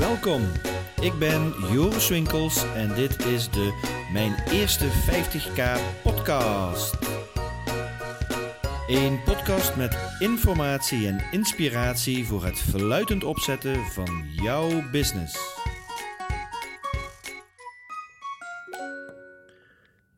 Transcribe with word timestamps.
Welkom, 0.00 0.42
ik 1.00 1.18
ben 1.18 1.52
Joris 1.72 2.08
Winkels 2.08 2.64
en 2.74 2.94
dit 2.94 3.24
is 3.24 3.50
de 3.50 3.72
Mijn 4.12 4.34
Eerste 4.50 4.84
50k 4.84 5.62
podcast. 6.02 6.94
Een 8.86 9.22
podcast 9.22 9.76
met 9.76 10.16
informatie 10.18 11.06
en 11.06 11.20
inspiratie 11.30 12.24
voor 12.26 12.44
het 12.44 12.58
verluidend 12.58 13.24
opzetten 13.24 13.76
van 13.76 14.24
jouw 14.32 14.90
business. 14.90 15.38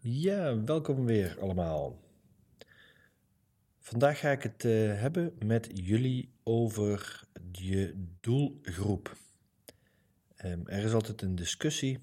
Ja, 0.01 0.65
welkom 0.65 1.05
weer 1.05 1.37
allemaal. 1.41 1.99
Vandaag 3.79 4.19
ga 4.19 4.31
ik 4.31 4.43
het 4.43 4.65
uh, 4.65 5.01
hebben 5.01 5.33
met 5.45 5.71
jullie 5.75 6.29
over 6.43 7.25
je 7.53 8.07
doelgroep. 8.21 9.22
Um, 10.45 10.67
er 10.67 10.85
is 10.85 10.93
altijd 10.93 11.23
een 11.23 11.35
discussie 11.35 12.01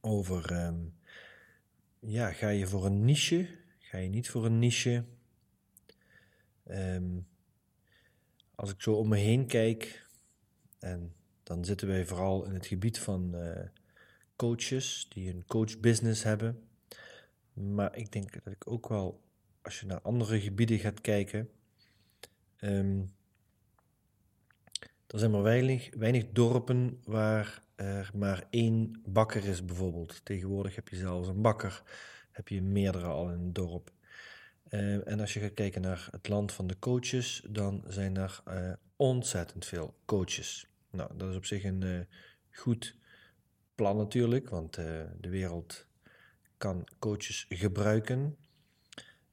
over, 0.00 0.66
um, 0.66 0.94
ja, 1.98 2.32
ga 2.32 2.48
je 2.48 2.66
voor 2.66 2.86
een 2.86 3.04
niche? 3.04 3.48
Ga 3.78 3.98
je 3.98 4.08
niet 4.08 4.30
voor 4.30 4.44
een 4.44 4.58
niche? 4.58 5.04
Um, 6.70 7.26
als 8.54 8.70
ik 8.70 8.82
zo 8.82 8.94
om 8.94 9.08
me 9.08 9.16
heen 9.16 9.46
kijk, 9.46 10.06
en 10.78 11.14
dan 11.42 11.64
zitten 11.64 11.88
wij 11.88 12.06
vooral 12.06 12.44
in 12.44 12.54
het 12.54 12.66
gebied 12.66 12.98
van 12.98 13.34
uh, 13.34 13.66
coaches 14.36 15.06
die 15.08 15.30
een 15.30 15.44
coachbusiness 15.46 16.22
hebben. 16.22 16.68
Maar 17.52 17.96
ik 17.96 18.12
denk 18.12 18.44
dat 18.44 18.52
ik 18.52 18.70
ook 18.70 18.88
wel, 18.88 19.22
als 19.62 19.80
je 19.80 19.86
naar 19.86 20.00
andere 20.00 20.40
gebieden 20.40 20.78
gaat 20.78 21.00
kijken, 21.00 21.50
um, 22.60 23.16
er 25.08 25.18
zijn 25.18 25.30
maar 25.30 25.42
weinig, 25.42 25.90
weinig 25.96 26.24
dorpen 26.32 27.00
waar 27.04 27.62
er 27.74 28.10
maar 28.14 28.44
één 28.50 29.02
bakker 29.04 29.44
is, 29.44 29.64
bijvoorbeeld. 29.64 30.24
Tegenwoordig 30.24 30.74
heb 30.74 30.88
je 30.88 30.96
zelfs 30.96 31.28
een 31.28 31.42
bakker, 31.42 31.82
heb 32.30 32.48
je 32.48 32.62
meerdere 32.62 33.06
al 33.06 33.28
in 33.28 33.38
een 33.38 33.52
dorp. 33.52 33.92
Uh, 34.70 35.08
en 35.08 35.20
als 35.20 35.34
je 35.34 35.40
gaat 35.40 35.54
kijken 35.54 35.80
naar 35.80 36.08
het 36.10 36.28
land 36.28 36.52
van 36.52 36.66
de 36.66 36.78
coaches, 36.78 37.44
dan 37.48 37.84
zijn 37.86 38.16
er 38.16 38.42
uh, 38.48 38.72
ontzettend 38.96 39.66
veel 39.66 39.94
coaches. 40.04 40.66
Nou, 40.90 41.10
dat 41.16 41.30
is 41.30 41.36
op 41.36 41.44
zich 41.44 41.64
een 41.64 41.82
uh, 41.82 42.00
goed 42.50 42.96
plan 43.74 43.96
natuurlijk, 43.96 44.48
want 44.48 44.74
de 45.20 45.28
wereld 45.28 45.86
kan 46.56 46.88
coaches 46.98 47.46
gebruiken. 47.48 48.36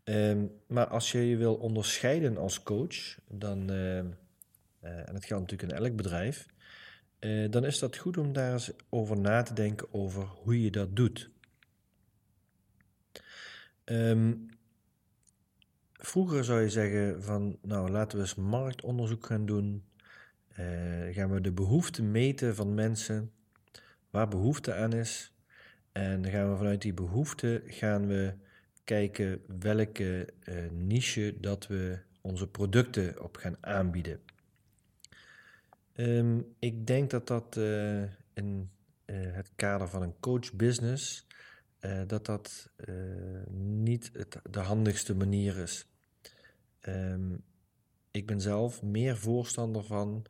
Ehm, 0.03 0.45
maar 0.67 0.87
als 0.87 1.11
je 1.11 1.19
je 1.19 1.37
wil 1.37 1.55
onderscheiden 1.55 2.37
als 2.37 2.63
coach, 2.63 3.17
dan 3.27 3.69
en 4.85 5.13
dat 5.13 5.25
geldt 5.25 5.51
natuurlijk 5.51 5.71
in 5.71 5.85
elk 5.85 5.95
bedrijf, 5.95 6.47
uh, 7.19 7.51
dan 7.51 7.65
is 7.65 7.79
dat 7.79 7.97
goed 7.97 8.17
om 8.17 8.33
daar 8.33 8.51
eens 8.51 8.71
over 8.89 9.19
na 9.19 9.41
te 9.41 9.53
denken 9.53 9.93
over 9.93 10.23
hoe 10.23 10.61
je 10.61 10.71
dat 10.71 10.95
doet. 10.95 11.29
Um, 13.85 14.49
vroeger 15.93 16.43
zou 16.43 16.61
je 16.61 16.69
zeggen 16.69 17.23
van, 17.23 17.57
nou 17.61 17.89
laten 17.89 18.17
we 18.17 18.23
eens 18.23 18.35
marktonderzoek 18.35 19.25
gaan 19.25 19.45
doen. 19.45 19.83
Uh, 20.59 21.13
gaan 21.13 21.31
we 21.31 21.41
de 21.41 21.51
behoefte 21.51 22.03
meten 22.03 22.55
van 22.55 22.73
mensen, 22.73 23.31
waar 24.09 24.27
behoefte 24.27 24.73
aan 24.73 24.93
is. 24.93 25.33
En 25.91 26.21
dan 26.21 26.31
gaan 26.31 26.51
we 26.51 26.57
vanuit 26.57 26.81
die 26.81 26.93
behoefte 26.93 27.63
gaan 27.65 28.07
we 28.07 28.33
kijken 28.83 29.41
welke 29.59 30.33
niche 30.71 31.37
dat 31.39 31.67
we 31.67 31.99
onze 32.21 32.47
producten 32.47 33.23
op 33.23 33.37
gaan 33.37 33.57
aanbieden. 33.59 34.19
Um, 35.95 36.55
ik 36.59 36.87
denk 36.87 37.09
dat 37.09 37.27
dat 37.27 37.55
in 38.33 38.69
uh, 39.05 39.33
het 39.33 39.51
kader 39.55 39.87
van 39.87 40.01
een 40.01 40.19
coach 40.19 40.53
business, 40.53 41.27
uh, 41.79 42.01
dat 42.07 42.25
dat 42.25 42.69
niet 43.51 44.09
het, 44.13 44.39
de 44.49 44.59
handigste 44.59 45.15
manier 45.15 45.57
is. 45.57 45.87
Um, 46.81 47.43
ik 48.11 48.25
ben 48.25 48.41
zelf 48.41 48.81
meer 48.81 49.17
voorstander 49.17 49.83
van 49.83 50.25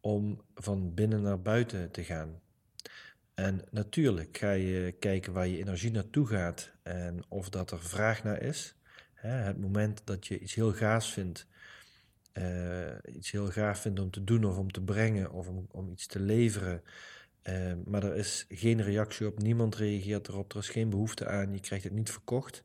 om 0.00 0.42
van 0.54 0.94
binnen 0.94 1.22
naar 1.22 1.42
buiten 1.42 1.90
te 1.90 2.04
gaan. 2.04 2.40
En 3.34 3.64
natuurlijk 3.70 4.38
ga 4.38 4.50
je 4.50 4.92
kijken 4.92 5.32
waar 5.32 5.46
je 5.46 5.58
energie 5.58 5.90
naartoe 5.90 6.26
gaat 6.26 6.72
en 6.82 7.24
of 7.28 7.48
dat 7.48 7.70
er 7.70 7.82
vraag 7.82 8.24
naar 8.24 8.42
is. 8.42 8.74
Hè, 9.14 9.28
het 9.28 9.60
moment 9.60 10.00
dat 10.04 10.26
je 10.26 10.38
iets 10.38 10.54
heel 10.54 10.72
gaafs 10.72 11.12
vindt, 11.12 11.46
uh, 12.38 13.14
iets 13.16 13.30
heel 13.30 13.46
gaaf 13.46 13.80
vindt 13.80 14.00
om 14.00 14.10
te 14.10 14.24
doen 14.24 14.44
of 14.44 14.58
om 14.58 14.70
te 14.70 14.80
brengen 14.80 15.32
of 15.32 15.48
om, 15.48 15.66
om 15.70 15.90
iets 15.90 16.06
te 16.06 16.20
leveren. 16.20 16.82
Uh, 17.42 17.72
maar 17.84 18.04
er 18.04 18.16
is 18.16 18.46
geen 18.48 18.82
reactie 18.82 19.26
op, 19.26 19.38
niemand 19.38 19.76
reageert 19.76 20.28
erop, 20.28 20.52
er 20.52 20.58
is 20.58 20.68
geen 20.68 20.90
behoefte 20.90 21.26
aan, 21.26 21.52
je 21.52 21.60
krijgt 21.60 21.84
het 21.84 21.92
niet 21.92 22.10
verkocht. 22.10 22.64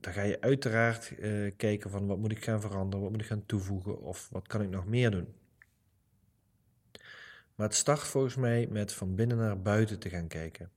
Dan 0.00 0.12
ga 0.12 0.22
je 0.22 0.40
uiteraard 0.40 1.12
uh, 1.18 1.52
kijken 1.56 1.90
van 1.90 2.06
wat 2.06 2.18
moet 2.18 2.32
ik 2.32 2.44
gaan 2.44 2.60
veranderen, 2.60 3.00
wat 3.00 3.10
moet 3.10 3.20
ik 3.20 3.26
gaan 3.26 3.46
toevoegen 3.46 4.00
of 4.00 4.28
wat 4.30 4.46
kan 4.46 4.62
ik 4.62 4.70
nog 4.70 4.86
meer 4.86 5.10
doen. 5.10 5.34
Maar 7.54 7.66
het 7.66 7.76
start 7.76 8.00
volgens 8.00 8.36
mij 8.36 8.66
met 8.70 8.92
van 8.92 9.14
binnen 9.14 9.36
naar 9.36 9.62
buiten 9.62 9.98
te 9.98 10.08
gaan 10.08 10.28
kijken. 10.28 10.70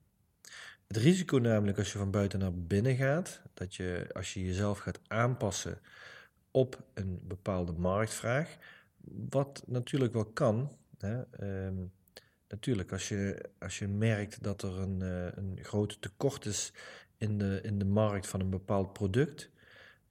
Het 0.88 0.98
risico 0.98 1.38
namelijk 1.38 1.78
als 1.78 1.92
je 1.92 1.98
van 1.98 2.12
buiten 2.12 2.40
naar 2.40 2.54
binnen 2.54 2.96
gaat, 2.96 3.42
dat 3.54 3.76
je 3.76 4.10
als 4.14 4.34
je 4.34 4.46
jezelf 4.46 4.80
gaat 4.80 5.00
aanpassen 5.08 5.82
op 6.52 6.84
een 6.94 7.20
bepaalde 7.24 7.72
marktvraag. 7.72 8.58
Wat 9.30 9.64
natuurlijk 9.68 10.14
wel 10.14 10.26
kan. 10.26 10.78
Hè, 10.98 11.22
um, 11.66 11.92
natuurlijk, 12.48 12.92
als 12.92 13.10
je, 13.10 13.50
als 13.60 13.80
je 13.80 13.88
merkt 13.88 14.44
dat 14.44 14.62
er 14.62 14.80
een, 14.80 15.00
uh, 15.00 15.26
een 15.36 15.60
groot 15.62 16.02
tekort 16.02 16.46
is 16.46 16.74
in 17.18 17.38
de, 17.38 17.60
in 17.64 17.80
de 17.80 17.86
markt 17.86 18.28
van 18.28 18.40
een 18.40 18.50
bepaald 18.50 18.94
product, 18.94 19.50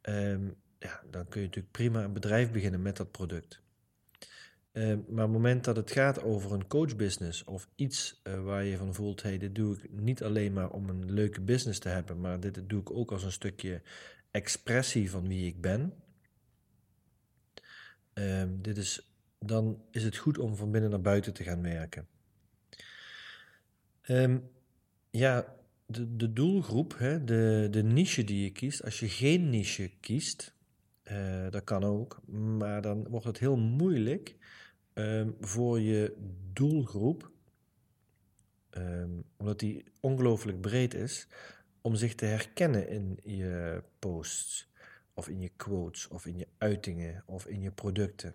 um, 0.02 0.56
ja, 0.78 1.02
dan 1.10 1.28
kun 1.28 1.40
je 1.40 1.46
natuurlijk 1.46 1.72
prima 1.72 2.04
een 2.04 2.12
bedrijf 2.12 2.50
beginnen 2.50 2.82
met 2.82 2.96
dat 2.96 3.10
product. 3.10 3.62
Uh, 4.72 4.84
maar 4.86 4.94
op 4.98 5.16
het 5.16 5.28
moment 5.30 5.64
dat 5.64 5.76
het 5.76 5.90
gaat 5.90 6.22
over 6.22 6.52
een 6.52 6.66
coachbusiness 6.66 7.44
of 7.44 7.68
iets 7.74 8.20
uh, 8.24 8.42
waar 8.42 8.64
je 8.64 8.76
van 8.76 8.94
voelt, 8.94 9.22
hey, 9.22 9.38
dit 9.38 9.54
doe 9.54 9.76
ik 9.76 9.90
niet 9.90 10.22
alleen 10.22 10.52
maar 10.52 10.70
om 10.70 10.88
een 10.88 11.12
leuke 11.12 11.40
business 11.40 11.78
te 11.78 11.88
hebben, 11.88 12.20
maar 12.20 12.40
dit 12.40 12.68
doe 12.68 12.80
ik 12.80 12.90
ook 12.90 13.12
als 13.12 13.22
een 13.22 13.32
stukje 13.32 13.82
expressie 14.30 15.10
van 15.10 15.28
wie 15.28 15.46
ik 15.46 15.60
ben. 15.60 15.92
Um, 18.14 18.62
dit 18.62 18.76
is, 18.76 19.12
dan 19.38 19.82
is 19.90 20.04
het 20.04 20.16
goed 20.16 20.38
om 20.38 20.56
van 20.56 20.70
binnen 20.70 20.90
naar 20.90 21.00
buiten 21.00 21.32
te 21.32 21.44
gaan 21.44 21.62
werken. 21.62 22.06
Um, 24.08 24.50
ja, 25.10 25.56
de, 25.86 26.16
de 26.16 26.32
doelgroep, 26.32 26.98
hè, 26.98 27.24
de, 27.24 27.68
de 27.70 27.82
niche 27.82 28.24
die 28.24 28.42
je 28.42 28.50
kiest, 28.50 28.84
als 28.84 29.00
je 29.00 29.08
geen 29.08 29.50
niche 29.50 29.90
kiest, 30.00 30.54
uh, 31.04 31.50
dat 31.50 31.64
kan 31.64 31.84
ook, 31.84 32.20
maar 32.26 32.82
dan 32.82 33.08
wordt 33.08 33.26
het 33.26 33.38
heel 33.38 33.56
moeilijk 33.56 34.36
um, 34.94 35.36
voor 35.40 35.80
je 35.80 36.16
doelgroep, 36.52 37.30
omdat 39.36 39.58
die 39.58 39.84
ongelooflijk 40.00 40.60
breed 40.60 40.94
is, 40.94 41.26
om 41.80 41.94
zich 41.94 42.14
te 42.14 42.24
herkennen 42.24 42.88
in 42.88 43.18
je 43.22 43.82
posts 43.98 44.69
of 45.20 45.28
in 45.28 45.40
je 45.40 45.50
quotes, 45.56 46.08
of 46.08 46.26
in 46.26 46.38
je 46.38 46.46
uitingen, 46.58 47.22
of 47.26 47.46
in 47.46 47.60
je 47.60 47.70
producten. 47.70 48.34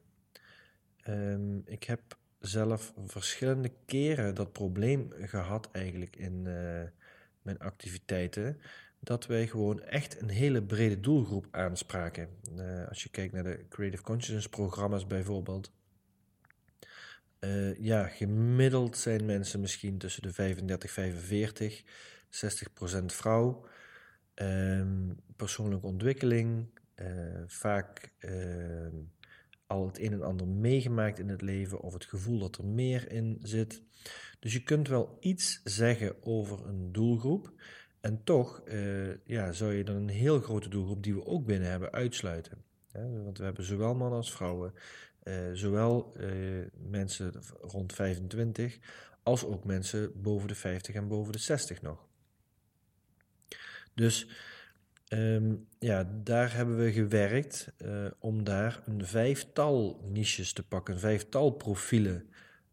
Um, 1.08 1.62
ik 1.66 1.84
heb 1.84 2.18
zelf 2.40 2.94
verschillende 3.06 3.72
keren 3.86 4.36
dat 4.36 4.52
probleem 4.52 5.12
gehad 5.20 5.70
eigenlijk 5.72 6.16
in 6.16 6.34
uh, 6.46 6.82
mijn 7.42 7.60
activiteiten. 7.60 8.60
Dat 9.00 9.26
wij 9.26 9.48
gewoon 9.48 9.82
echt 9.82 10.22
een 10.22 10.30
hele 10.30 10.64
brede 10.64 11.00
doelgroep 11.00 11.48
aanspraken. 11.52 12.30
Uh, 12.58 12.88
als 12.88 13.04
je 13.04 13.10
kijkt 13.10 13.34
naar 13.34 13.44
de 13.44 13.66
Creative 13.70 14.04
Consciousness 14.04 14.50
programma's 14.50 15.08
bijvoorbeeld. 15.08 15.72
Uh, 17.40 17.80
ja, 17.80 18.08
gemiddeld 18.08 18.98
zijn 18.98 19.26
mensen 19.26 19.60
misschien 19.60 19.98
tussen 19.98 20.22
de 20.22 20.34
35 20.34 20.98
en 20.98 21.14
45, 21.14 21.84
60% 23.02 23.06
vrouw. 23.06 23.66
Um, 24.36 25.16
persoonlijke 25.36 25.86
ontwikkeling, 25.86 26.68
vaak 27.48 28.12
uh, 28.20 28.88
al 29.68 29.86
het 29.86 30.00
een 30.00 30.12
en 30.12 30.22
ander 30.22 30.48
meegemaakt 30.48 31.20
in 31.20 31.30
het 31.30 31.42
leven 31.42 31.80
of 31.80 31.94
het 31.94 32.06
gevoel 32.06 32.40
dat 32.40 32.58
er 32.58 32.66
meer 32.66 33.12
in 33.12 33.38
zit. 33.42 33.82
Dus 34.40 34.54
je 34.54 34.64
kunt 34.64 34.88
wel 34.88 35.18
iets 35.20 35.62
zeggen 35.64 36.24
over 36.24 36.66
een 36.68 36.92
doelgroep. 36.92 37.54
En 38.02 38.24
toch 38.24 38.62
uh, 38.68 39.26
ja, 39.26 39.52
zou 39.52 39.74
je 39.74 39.84
dan 39.84 39.96
een 39.96 40.10
heel 40.10 40.40
grote 40.40 40.70
doelgroep 40.70 41.04
die 41.04 41.14
we 41.16 41.26
ook 41.26 41.46
binnen 41.46 41.70
hebben 41.70 41.92
uitsluiten. 41.92 42.64
want 43.24 43.38
we 43.38 43.44
hebben 43.44 43.66
zowel 43.66 43.96
mannen 43.96 44.18
als 44.18 44.34
vrouwen, 44.34 44.74
zowel 45.54 46.16
mensen 46.74 47.34
rond 47.62 47.94
25 47.94 48.80
als 49.24 49.46
ook 49.46 49.64
mensen 49.64 50.22
boven 50.22 50.48
de 50.48 50.56
50 50.56 50.96
en 50.96 51.08
boven 51.08 51.32
de 51.32 51.40
60 51.40 51.82
nog. 51.82 52.08
Dus 53.94 54.28
um, 55.16 55.68
ja, 55.80 56.10
daar 56.24 56.56
hebben 56.56 56.78
we 56.78 56.92
gewerkt 56.92 57.74
uh, 57.78 58.06
om 58.20 58.44
daar 58.44 58.82
een 58.86 59.06
vijftal 59.06 60.02
niches 60.04 60.54
te 60.54 60.64
pakken, 60.64 60.94
een 60.94 61.00
vijftal 61.00 61.50
profielen 61.50 62.30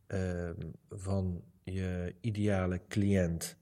ehm, 0.07 0.61
van 0.89 1.43
je 1.63 2.15
ideale 2.21 2.81
cliënt. 2.89 3.57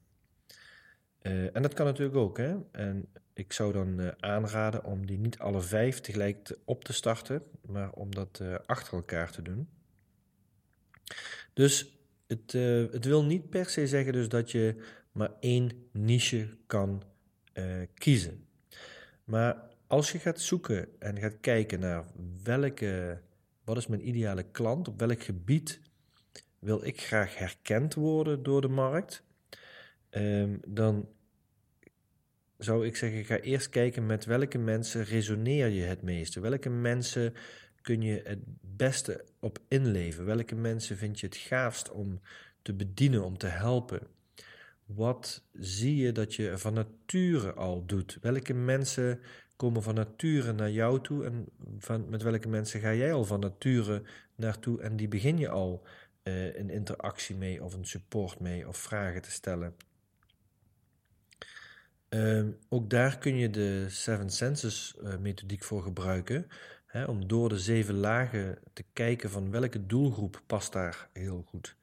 Eh, 1.18 1.56
en 1.56 1.62
dat 1.62 1.74
kan 1.74 1.86
natuurlijk 1.86 2.16
ook. 2.16 2.38
Hè? 2.38 2.56
En 2.72 3.08
ik 3.34 3.52
zou 3.52 3.72
dan 3.72 4.00
uh, 4.00 4.08
aanraden 4.20 4.84
om 4.84 5.06
die 5.06 5.18
niet 5.18 5.38
alle 5.38 5.60
vijf 5.60 6.00
tegelijk 6.00 6.44
te, 6.44 6.58
op 6.64 6.84
te 6.84 6.92
starten, 6.92 7.42
maar 7.66 7.92
om 7.92 8.14
dat 8.14 8.42
achter 8.66 8.94
elkaar 8.94 9.32
te 9.32 9.42
doen. 9.42 9.68
Dus 11.52 11.98
het, 12.26 12.52
het 12.92 13.04
wil 13.04 13.24
niet 13.24 13.50
per 13.50 13.66
se 13.66 13.86
zeggen 13.86 14.12
dus 14.12 14.28
dat 14.28 14.50
je 14.50 14.74
maar 15.12 15.30
één 15.40 15.88
niche 15.92 16.56
kan 16.66 17.02
kiezen. 17.94 18.48
Maar 19.30 19.56
als 19.86 20.12
je 20.12 20.18
gaat 20.18 20.40
zoeken 20.40 20.88
en 20.98 21.18
gaat 21.18 21.40
kijken 21.40 21.80
naar 21.80 22.04
welke, 22.42 23.20
wat 23.64 23.76
is 23.76 23.86
mijn 23.86 24.08
ideale 24.08 24.42
klant, 24.42 24.88
op 24.88 24.98
welk 24.98 25.22
gebied 25.22 25.80
wil 26.58 26.84
ik 26.84 27.00
graag 27.00 27.38
herkend 27.38 27.94
worden 27.94 28.42
door 28.42 28.60
de 28.60 28.68
markt, 28.68 29.22
um, 30.10 30.60
dan 30.66 31.08
zou 32.58 32.86
ik 32.86 32.96
zeggen, 32.96 33.24
ga 33.24 33.38
eerst 33.38 33.68
kijken 33.68 34.06
met 34.06 34.24
welke 34.24 34.58
mensen 34.58 35.04
resoneer 35.04 35.68
je 35.68 35.82
het 35.82 36.02
meeste. 36.02 36.40
Welke 36.40 36.70
mensen 36.70 37.34
kun 37.82 38.02
je 38.02 38.20
het 38.24 38.40
beste 38.60 39.24
op 39.40 39.58
inleven? 39.68 40.24
Welke 40.24 40.54
mensen 40.54 40.96
vind 40.96 41.20
je 41.20 41.26
het 41.26 41.36
gaafst 41.36 41.90
om 41.90 42.20
te 42.62 42.74
bedienen, 42.74 43.24
om 43.24 43.38
te 43.38 43.46
helpen? 43.46 44.06
Wat 44.94 45.44
zie 45.52 45.96
je 45.96 46.12
dat 46.12 46.34
je 46.34 46.58
van 46.58 46.74
nature 46.74 47.52
al 47.52 47.86
doet? 47.86 48.18
Welke 48.20 48.54
mensen 48.54 49.20
komen 49.56 49.82
van 49.82 49.94
nature 49.94 50.52
naar 50.52 50.70
jou 50.70 51.00
toe 51.00 51.24
en 51.24 51.46
van, 51.78 52.08
met 52.08 52.22
welke 52.22 52.48
mensen 52.48 52.80
ga 52.80 52.94
jij 52.94 53.12
al 53.12 53.24
van 53.24 53.40
nature 53.40 54.02
naartoe 54.34 54.80
en 54.80 54.96
die 54.96 55.08
begin 55.08 55.38
je 55.38 55.48
al 55.48 55.86
uh, 56.24 56.56
een 56.56 56.70
interactie 56.70 57.36
mee 57.36 57.64
of 57.64 57.74
een 57.74 57.84
support 57.84 58.40
mee 58.40 58.68
of 58.68 58.76
vragen 58.76 59.22
te 59.22 59.30
stellen? 59.30 59.74
Um, 62.08 62.58
ook 62.68 62.90
daar 62.90 63.18
kun 63.18 63.36
je 63.36 63.50
de 63.50 63.86
Seven 63.88 64.30
Senses 64.30 64.96
uh, 65.02 65.16
methodiek 65.16 65.64
voor 65.64 65.82
gebruiken. 65.82 66.46
Hè, 66.86 67.04
om 67.04 67.28
door 67.28 67.48
de 67.48 67.58
zeven 67.58 67.94
lagen 67.94 68.58
te 68.72 68.84
kijken 68.92 69.30
van 69.30 69.50
welke 69.50 69.86
doelgroep 69.86 70.42
past 70.46 70.72
daar 70.72 71.08
heel 71.12 71.42
goed. 71.46 71.76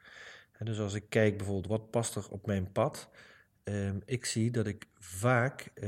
Dus 0.64 0.80
als 0.80 0.94
ik 0.94 1.10
kijk 1.10 1.38
bijvoorbeeld 1.38 1.80
wat 1.80 1.92
past 1.92 2.16
er 2.16 2.30
op 2.30 2.46
mijn 2.46 2.72
pad. 2.72 3.10
Um, 3.64 4.02
ik 4.06 4.26
zie 4.26 4.52
dat 4.52 4.68
ik 4.68 4.86
vaak 4.98 5.62
uh, 5.62 5.84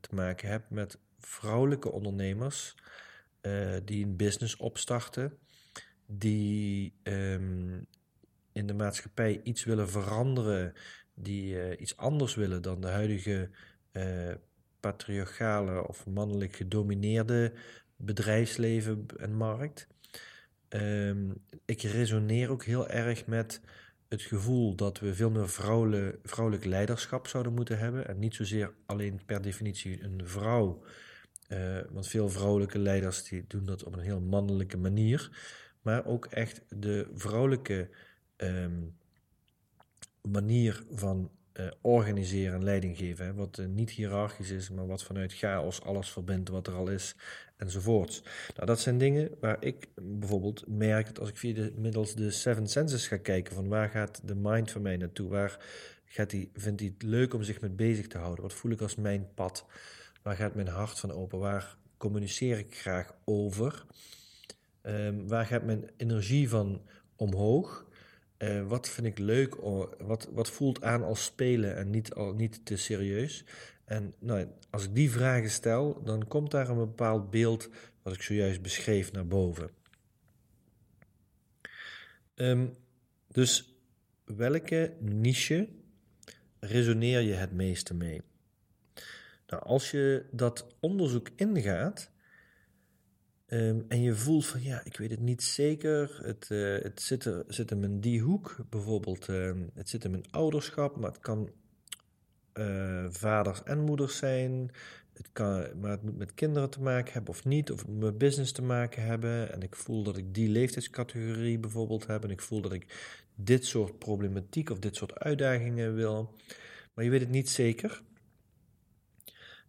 te 0.00 0.08
maken 0.14 0.48
heb 0.48 0.70
met 0.70 0.98
vrouwelijke 1.18 1.90
ondernemers 1.90 2.74
uh, 3.42 3.76
die 3.84 4.04
een 4.04 4.16
business 4.16 4.56
opstarten. 4.56 5.38
Die 6.06 6.94
um, 7.02 7.86
in 8.52 8.66
de 8.66 8.74
maatschappij 8.74 9.40
iets 9.42 9.64
willen 9.64 9.88
veranderen 9.88 10.72
die 11.14 11.54
uh, 11.54 11.80
iets 11.80 11.96
anders 11.96 12.34
willen 12.34 12.62
dan 12.62 12.80
de 12.80 12.88
huidige 12.88 13.50
patriarchale 14.80 15.88
of 15.88 16.06
mannelijk 16.06 16.56
gedomineerde 16.56 17.52
bedrijfsleven 17.96 19.06
en 19.16 19.34
markt. 19.34 19.86
Um, 20.68 21.44
ik 21.64 21.82
resoneer 21.82 22.50
ook 22.50 22.64
heel 22.64 22.88
erg 22.88 23.26
met 23.26 23.60
het 24.08 24.22
gevoel 24.22 24.74
dat 24.74 24.98
we 24.98 25.14
veel 25.14 25.30
meer 25.30 25.48
vrouwelijk, 25.48 26.18
vrouwelijk 26.22 26.64
leiderschap 26.64 27.26
zouden 27.26 27.52
moeten 27.54 27.78
hebben. 27.78 28.08
En 28.08 28.18
niet 28.18 28.34
zozeer 28.34 28.74
alleen 28.86 29.20
per 29.26 29.42
definitie 29.42 30.02
een 30.02 30.20
vrouw. 30.24 30.82
Uh, 31.48 31.78
want 31.90 32.06
veel 32.06 32.28
vrouwelijke 32.28 32.78
leiders 32.78 33.22
die 33.22 33.44
doen 33.46 33.64
dat 33.64 33.84
op 33.84 33.92
een 33.92 34.02
heel 34.02 34.20
mannelijke 34.20 34.76
manier. 34.76 35.30
Maar 35.82 36.06
ook 36.06 36.26
echt 36.26 36.62
de 36.68 37.10
vrouwelijke 37.14 37.88
um, 38.36 38.96
manier 40.22 40.82
van 40.90 41.30
organiseren 41.80 42.54
en 42.54 42.64
leiding 42.64 42.96
geven. 42.96 43.34
Wat 43.34 43.58
uh, 43.58 43.66
niet 43.66 43.90
hiërarchisch 43.90 44.50
is, 44.50 44.70
maar 44.70 44.86
wat 44.86 45.02
vanuit 45.02 45.34
chaos 45.34 45.82
alles 45.82 46.10
verbindt 46.10 46.48
wat 46.48 46.66
er 46.66 46.74
al 46.74 46.88
is, 46.88 47.14
enzovoorts. 47.56 48.22
Nou, 48.54 48.66
dat 48.66 48.80
zijn 48.80 48.98
dingen 48.98 49.30
waar 49.40 49.56
ik 49.60 49.88
bijvoorbeeld 49.94 50.64
merk 50.66 51.18
als 51.18 51.28
ik 51.28 51.36
via 51.36 51.54
de, 51.54 51.72
middels 51.76 52.14
de 52.14 52.30
Seven 52.30 52.66
Senses 52.66 53.06
ga 53.06 53.16
kijken, 53.16 53.54
van 53.54 53.68
waar 53.68 53.88
gaat 53.88 54.20
de 54.24 54.34
mind 54.34 54.70
van 54.70 54.82
mij 54.82 54.96
naartoe? 54.96 55.28
Waar 55.28 55.58
gaat 56.04 56.34
vindt 56.52 56.80
hij 56.80 56.88
het 56.94 57.02
leuk 57.02 57.34
om 57.34 57.42
zich 57.42 57.60
mee 57.60 57.70
bezig 57.70 58.06
te 58.06 58.18
houden? 58.18 58.42
Wat 58.42 58.52
voel 58.52 58.72
ik 58.72 58.80
als 58.80 58.94
mijn 58.94 59.28
pad? 59.34 59.66
Waar 60.22 60.36
gaat 60.36 60.54
mijn 60.54 60.68
hart 60.68 60.98
van 60.98 61.12
open? 61.12 61.38
Waar 61.38 61.76
communiceer 61.96 62.58
ik 62.58 62.76
graag 62.76 63.14
over? 63.24 63.84
Um, 64.82 65.28
waar 65.28 65.46
gaat 65.46 65.64
mijn 65.64 65.90
energie 65.96 66.48
van 66.48 66.82
omhoog? 67.16 67.87
Uh, 68.38 68.66
wat 68.66 68.88
vind 68.88 69.06
ik 69.06 69.18
leuk? 69.18 69.54
Wat, 69.98 70.28
wat 70.32 70.50
voelt 70.50 70.82
aan 70.82 71.02
als 71.02 71.24
spelen 71.24 71.76
en 71.76 71.90
niet, 71.90 72.14
al, 72.14 72.34
niet 72.34 72.66
te 72.66 72.76
serieus? 72.76 73.44
En 73.84 74.14
nou, 74.18 74.46
als 74.70 74.84
ik 74.84 74.94
die 74.94 75.10
vragen 75.10 75.50
stel, 75.50 76.02
dan 76.02 76.28
komt 76.28 76.50
daar 76.50 76.68
een 76.68 76.76
bepaald 76.76 77.30
beeld, 77.30 77.68
wat 78.02 78.14
ik 78.14 78.22
zojuist 78.22 78.62
beschreef, 78.62 79.12
naar 79.12 79.26
boven. 79.26 79.70
Um, 82.34 82.74
dus 83.28 83.74
welke 84.24 84.94
niche 85.00 85.68
resoneer 86.60 87.20
je 87.20 87.32
het 87.32 87.52
meeste 87.52 87.94
mee? 87.94 88.22
Nou, 89.46 89.62
als 89.62 89.90
je 89.90 90.26
dat 90.30 90.66
onderzoek 90.80 91.28
ingaat, 91.36 92.10
Um, 93.50 93.84
en 93.88 94.02
je 94.02 94.14
voelt 94.14 94.46
van 94.46 94.62
ja, 94.62 94.80
ik 94.84 94.96
weet 94.96 95.10
het 95.10 95.20
niet 95.20 95.42
zeker. 95.42 96.18
Het, 96.22 96.48
uh, 96.50 96.82
het 96.82 97.00
zit, 97.02 97.24
er, 97.24 97.44
zit 97.46 97.70
hem 97.70 97.84
in 97.84 98.00
die 98.00 98.20
hoek. 98.20 98.56
Bijvoorbeeld, 98.68 99.28
uh, 99.28 99.52
het 99.74 99.88
zit 99.88 100.02
hem 100.02 100.14
in 100.14 100.24
ouderschap, 100.30 100.96
maar 100.96 101.10
het 101.10 101.20
kan 101.20 101.50
uh, 102.54 103.06
vaders 103.08 103.62
en 103.62 103.80
moeders 103.80 104.16
zijn. 104.16 104.70
Het 105.12 105.28
kan, 105.32 105.80
maar 105.80 105.90
het 105.90 106.02
moet 106.02 106.18
met 106.18 106.34
kinderen 106.34 106.70
te 106.70 106.80
maken 106.80 107.12
hebben 107.12 107.30
of 107.30 107.44
niet. 107.44 107.70
Of 107.72 107.86
met 107.86 108.18
business 108.18 108.52
te 108.52 108.62
maken 108.62 109.02
hebben. 109.02 109.52
En 109.52 109.62
ik 109.62 109.76
voel 109.76 110.02
dat 110.02 110.16
ik 110.16 110.34
die 110.34 110.48
leeftijdscategorie 110.48 111.58
bijvoorbeeld 111.58 112.06
heb. 112.06 112.24
En 112.24 112.30
ik 112.30 112.40
voel 112.40 112.60
dat 112.60 112.72
ik 112.72 112.86
dit 113.34 113.66
soort 113.66 113.98
problematiek 113.98 114.70
of 114.70 114.78
dit 114.78 114.96
soort 114.96 115.18
uitdagingen 115.18 115.94
wil. 115.94 116.34
Maar 116.94 117.04
je 117.04 117.10
weet 117.10 117.20
het 117.20 117.30
niet 117.30 117.50
zeker. 117.50 118.02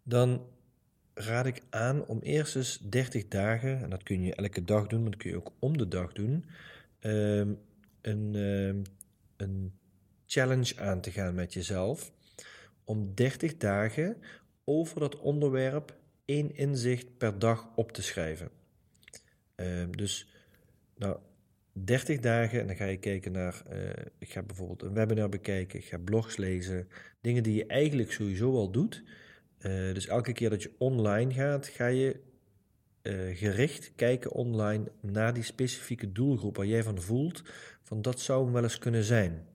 Dan 0.04 0.48
raad 1.20 1.46
ik 1.46 1.62
aan 1.70 2.06
om 2.06 2.20
eerst 2.20 2.56
eens 2.56 2.78
30 2.78 3.28
dagen, 3.28 3.84
en 3.84 3.90
dat 3.90 4.04
kun 4.04 4.24
je 4.24 4.36
elke 4.36 4.64
dag 4.64 4.88
doen, 4.88 5.02
maar 5.02 5.12
dat 5.12 5.20
kun 5.20 5.30
je 5.30 5.36
ook 5.36 5.52
om 5.60 5.78
de 5.78 5.88
dag 5.88 6.14
doen, 6.14 6.46
um, 7.02 7.60
een, 8.02 8.36
um, 8.36 8.82
een 9.38 9.74
challenge 10.26 10.80
aan 10.80 11.02
te 11.02 11.12
gaan 11.12 11.36
met 11.36 11.54
jezelf. 11.54 12.12
Om 12.84 13.16
30 13.16 13.58
dagen 13.58 14.18
over 14.64 15.00
dat 15.00 15.20
onderwerp 15.20 15.98
één 16.26 16.56
inzicht 16.56 17.18
per 17.18 17.40
dag 17.40 17.68
op 17.76 17.92
te 17.92 18.02
schrijven. 18.02 18.50
Um, 19.56 19.98
dus, 19.98 20.28
nou, 20.96 21.18
30 21.72 22.20
dagen 22.20 22.60
en 22.60 22.68
dan 22.68 22.76
ga 22.76 22.86
je 22.86 23.00
kijken 23.00 23.32
naar, 23.32 23.64
uh, 23.72 23.90
ik 24.18 24.30
ga 24.30 24.42
bijvoorbeeld 24.42 24.82
een 24.82 24.94
webinar 24.94 25.30
bekijken, 25.30 25.80
ik 25.80 25.86
ga 25.86 25.98
blogs 25.98 26.38
lezen, 26.38 26.88
dingen 27.22 27.44
die 27.44 27.56
je 27.56 27.66
eigenlijk 27.66 28.12
sowieso 28.12 28.54
al 28.54 28.72
doet, 28.72 29.04
uh, 29.62 29.94
dus 29.94 30.08
elke 30.08 30.34
keer 30.34 30.50
dat 30.50 30.64
je 30.64 30.72
online 30.78 31.34
gaat, 31.34 31.68
ga 31.68 31.86
je 31.86 32.20
uh, 33.04 33.38
gericht 33.38 33.92
kijken 33.96 34.32
online 34.32 34.92
naar 35.02 35.34
die 35.34 35.44
specifieke 35.44 36.12
doelgroep 36.12 36.56
waar 36.56 36.66
jij 36.66 36.84
van 36.84 37.02
voelt, 37.02 37.44
van 37.84 38.02
dat 38.02 38.20
zou 38.20 38.44
hem 38.44 38.54
wel 38.54 38.64
eens 38.64 38.78
kunnen 38.78 39.04
zijn. 39.04 39.48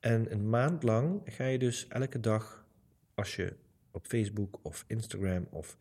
En 0.00 0.32
een 0.32 0.48
maand 0.48 0.82
lang 0.82 1.20
ga 1.24 1.44
je 1.44 1.58
dus 1.58 1.88
elke 1.88 2.20
dag, 2.20 2.66
als 3.14 3.36
je 3.36 3.56
op 3.90 4.06
Facebook 4.06 4.58
of 4.62 4.84
Instagram 4.86 5.46
of 5.50 5.76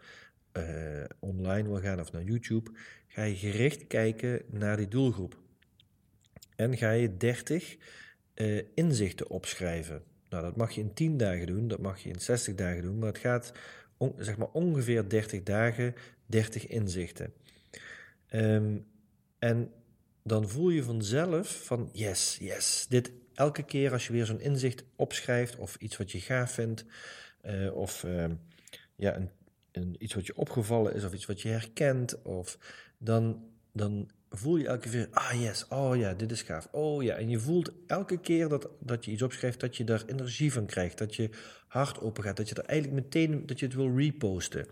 uh, 0.54 1.04
online 1.20 1.68
wil 1.68 1.80
gaan 1.80 2.00
of 2.00 2.12
naar 2.12 2.24
YouTube, 2.24 2.72
ga 3.08 3.24
je 3.24 3.36
gericht 3.36 3.88
kijken 3.88 4.42
naar 4.50 4.78
die 4.78 4.88
doelgroep. 4.88 5.38
En 6.56 6.78
ga 6.78 6.92
je 6.92 7.18
30 7.18 7.78
inzichten 8.74 9.30
opschrijven. 9.30 10.04
Nou, 10.30 10.44
dat 10.44 10.56
mag 10.56 10.72
je 10.72 10.82
in 10.82 10.94
10 10.94 11.18
dagen 11.18 11.48
doen, 11.48 11.68
dat 11.68 11.80
mag 11.80 12.00
je 12.00 12.10
in 12.10 12.20
60 12.20 12.56
dagen 12.56 12.82
doen, 12.82 13.00
maar 13.00 13.08
het 13.08 13.18
gaat 13.18 13.52
zeg 14.18 14.38
maar 14.38 14.52
ongeveer 14.52 15.10
30 15.10 15.44
dagen, 15.44 15.96
30 16.26 16.68
inzichten. 16.68 17.34
Um, 18.34 18.86
en 19.40 19.72
dan 20.24 20.50
voel 20.50 20.70
je 20.70 20.84
vanzelf 20.84 21.66
van 21.66 21.90
yes, 21.94 22.38
yes, 22.40 22.86
dit 22.90 23.12
elke 23.34 23.64
keer 23.64 23.92
als 23.92 24.08
je 24.08 24.14
weer 24.14 24.26
zo'n 24.26 24.42
inzicht 24.42 24.84
opschrijft 24.96 25.56
of 25.56 25.76
iets 25.76 25.98
wat 25.98 26.12
je 26.12 26.20
gaaf 26.20 26.52
vindt 26.52 26.86
uh, 27.46 27.76
of 27.76 28.04
uh, 28.04 28.26
ja, 28.96 29.16
een, 29.16 29.30
een, 29.72 29.96
iets 30.00 30.14
wat 30.14 30.26
je 30.26 30.38
opgevallen 30.38 30.94
is 30.94 31.04
of 31.04 31.14
iets 31.14 31.26
wat 31.26 31.42
je 31.42 31.50
herkent 31.50 32.22
of 32.22 32.58
dan, 32.98 33.50
dan 33.72 34.10
voel 34.38 34.58
je 34.58 34.68
elke 34.68 34.90
keer, 34.90 35.08
ah 35.12 35.42
yes, 35.42 35.68
oh 35.70 35.96
ja, 35.96 36.14
dit 36.14 36.32
is 36.32 36.42
gaaf. 36.42 36.68
Oh 36.72 37.04
ja, 37.04 37.16
en 37.16 37.30
je 37.30 37.40
voelt 37.40 37.72
elke 37.88 38.20
keer 38.20 38.50
dat, 38.50 38.70
dat 38.80 39.06
je 39.06 39.12
iets 39.12 39.22
opschrijft, 39.22 39.60
dat 39.60 39.78
je 39.78 39.84
daar 39.84 40.04
energie 40.06 40.54
van 40.54 40.66
krijgt. 40.66 40.98
Dat 40.98 41.16
je 41.16 41.30
hart 41.68 42.02
open 42.02 42.24
gaat, 42.24 42.38
dat 42.38 42.50
je 42.50 42.56
er 42.56 42.66
eigenlijk 42.66 43.04
meteen, 43.04 43.46
dat 43.46 43.60
je 43.60 43.66
het 43.66 43.76
wil 43.76 43.98
reposten. 43.98 44.68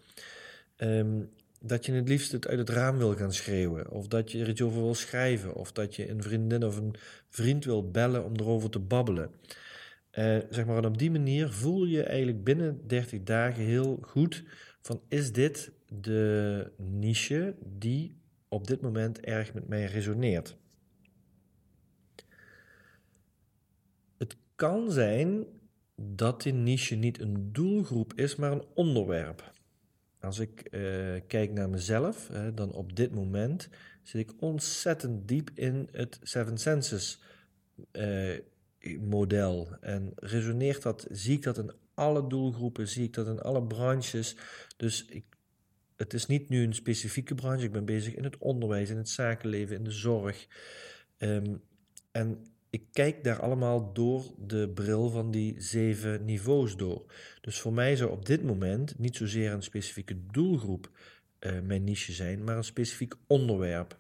Um, 0.77 1.29
dat 1.60 1.86
je 1.86 1.91
het 1.91 2.10
liefst 2.10 2.31
het 2.31 2.48
uit 2.48 2.60
het 2.60 2.69
raam 2.69 2.98
wil 2.98 3.15
gaan 3.15 3.34
schreeuwen. 3.34 3.91
Of 3.91 4.07
dat 4.07 4.31
je 4.31 4.39
er 4.39 4.50
iets 4.50 4.62
over 4.62 4.81
wil 4.81 4.95
schrijven. 4.95 5.55
Of 5.55 5.72
dat 5.72 5.95
je 5.95 6.10
een 6.10 6.24
vriendin 6.24 6.65
of 6.65 6.77
een 6.77 6.95
vriend 7.29 7.65
wil 7.65 7.91
bellen 7.91 8.24
om 8.24 8.34
erover 8.36 8.69
te 8.69 8.79
babbelen. 8.79 9.31
Uh, 10.12 10.38
zeg 10.50 10.65
maar, 10.65 10.77
en 10.77 10.86
op 10.86 10.98
die 10.98 11.12
manier 11.12 11.50
voel 11.50 11.86
je 11.86 12.03
eigenlijk 12.03 12.43
binnen 12.43 12.88
30 12.88 13.24
dagen 13.24 13.63
heel 13.63 14.00
goed 14.01 14.43
van 14.81 15.01
is 15.07 15.31
dit 15.31 15.72
de 16.01 16.72
niche 16.77 17.55
die 17.63 18.17
op 18.56 18.68
dit 18.68 18.82
moment 18.82 19.20
erg 19.20 19.54
met 19.54 19.68
mij 19.68 19.86
resoneert. 19.86 20.56
Het 24.18 24.36
kan 24.56 24.92
zijn 24.92 25.46
dat 25.96 26.42
die 26.42 26.54
niche 26.54 26.96
niet 26.96 27.20
een 27.20 27.54
doelgroep 27.54 28.14
is, 28.14 28.36
maar 28.36 28.52
een 28.52 28.66
onderwerp. 28.74 29.54
Als 30.20 30.40
ik 30.40 30.68
uh, 30.72 31.22
kijk 31.28 31.52
naar 31.52 31.70
mezelf, 31.70 32.32
dan 32.54 32.72
op 32.72 32.96
dit 32.96 33.12
moment 33.12 33.70
zit 34.02 34.30
ik 34.30 34.42
ontzettend 34.42 35.28
diep 35.28 35.50
in 35.54 35.90
het 35.92 36.20
Seven 36.22 36.58
Senses 36.58 37.22
uh, 37.92 38.40
model. 39.00 39.78
En 39.82 40.12
resoneert 40.16 40.82
dat, 40.82 41.08
zie 41.12 41.36
ik 41.36 41.44
dat 41.44 41.58
in 41.58 41.72
alle 41.94 42.28
doelgroepen, 42.28 42.88
zie 42.88 43.04
ik 43.04 43.14
dat 43.14 43.28
in 43.28 43.42
alle 43.42 43.64
branches. 43.64 44.36
Dus 44.78 45.06
ik, 45.06 45.35
het 45.96 46.14
is 46.14 46.25
niet 46.25 46.50
nu 46.50 46.64
een 46.64 46.74
specifieke 46.74 47.36
branche, 47.36 47.66
ik 47.66 47.72
ben 47.72 47.86
bezig 47.86 48.16
in 48.16 48.24
het 48.24 48.38
onderwijs, 48.38 48.90
in 48.90 48.98
het 48.98 49.10
zakenleven, 49.10 49.75
in 49.75 49.84
de 49.84 49.92
zorg. 49.92 50.48
Um, 51.18 51.62
en 52.12 52.46
ik 52.70 52.84
kijk 52.92 53.24
daar 53.24 53.42
allemaal 53.42 53.94
door 53.94 54.24
de 54.38 54.70
bril 54.74 55.10
van 55.10 55.32
die 55.32 55.62
zeven 55.62 56.25
niveaus 56.25 56.75
door. 56.75 57.06
Dus 57.42 57.60
voor 57.60 57.74
mij 57.74 57.96
zou 57.96 58.12
op 58.12 58.25
dit 58.25 58.44
moment 58.44 59.00
niet 59.00 59.16
zozeer 59.16 59.52
een 59.52 59.64
specifieke 59.64 60.25
doelgroep 60.32 60.90
uh, 61.40 61.60
mijn 61.60 61.84
niche 61.84 62.12
zijn, 62.12 62.44
maar 62.44 62.58
een 62.58 62.64
specifiek 62.64 63.14
onderwerp. 63.28 63.98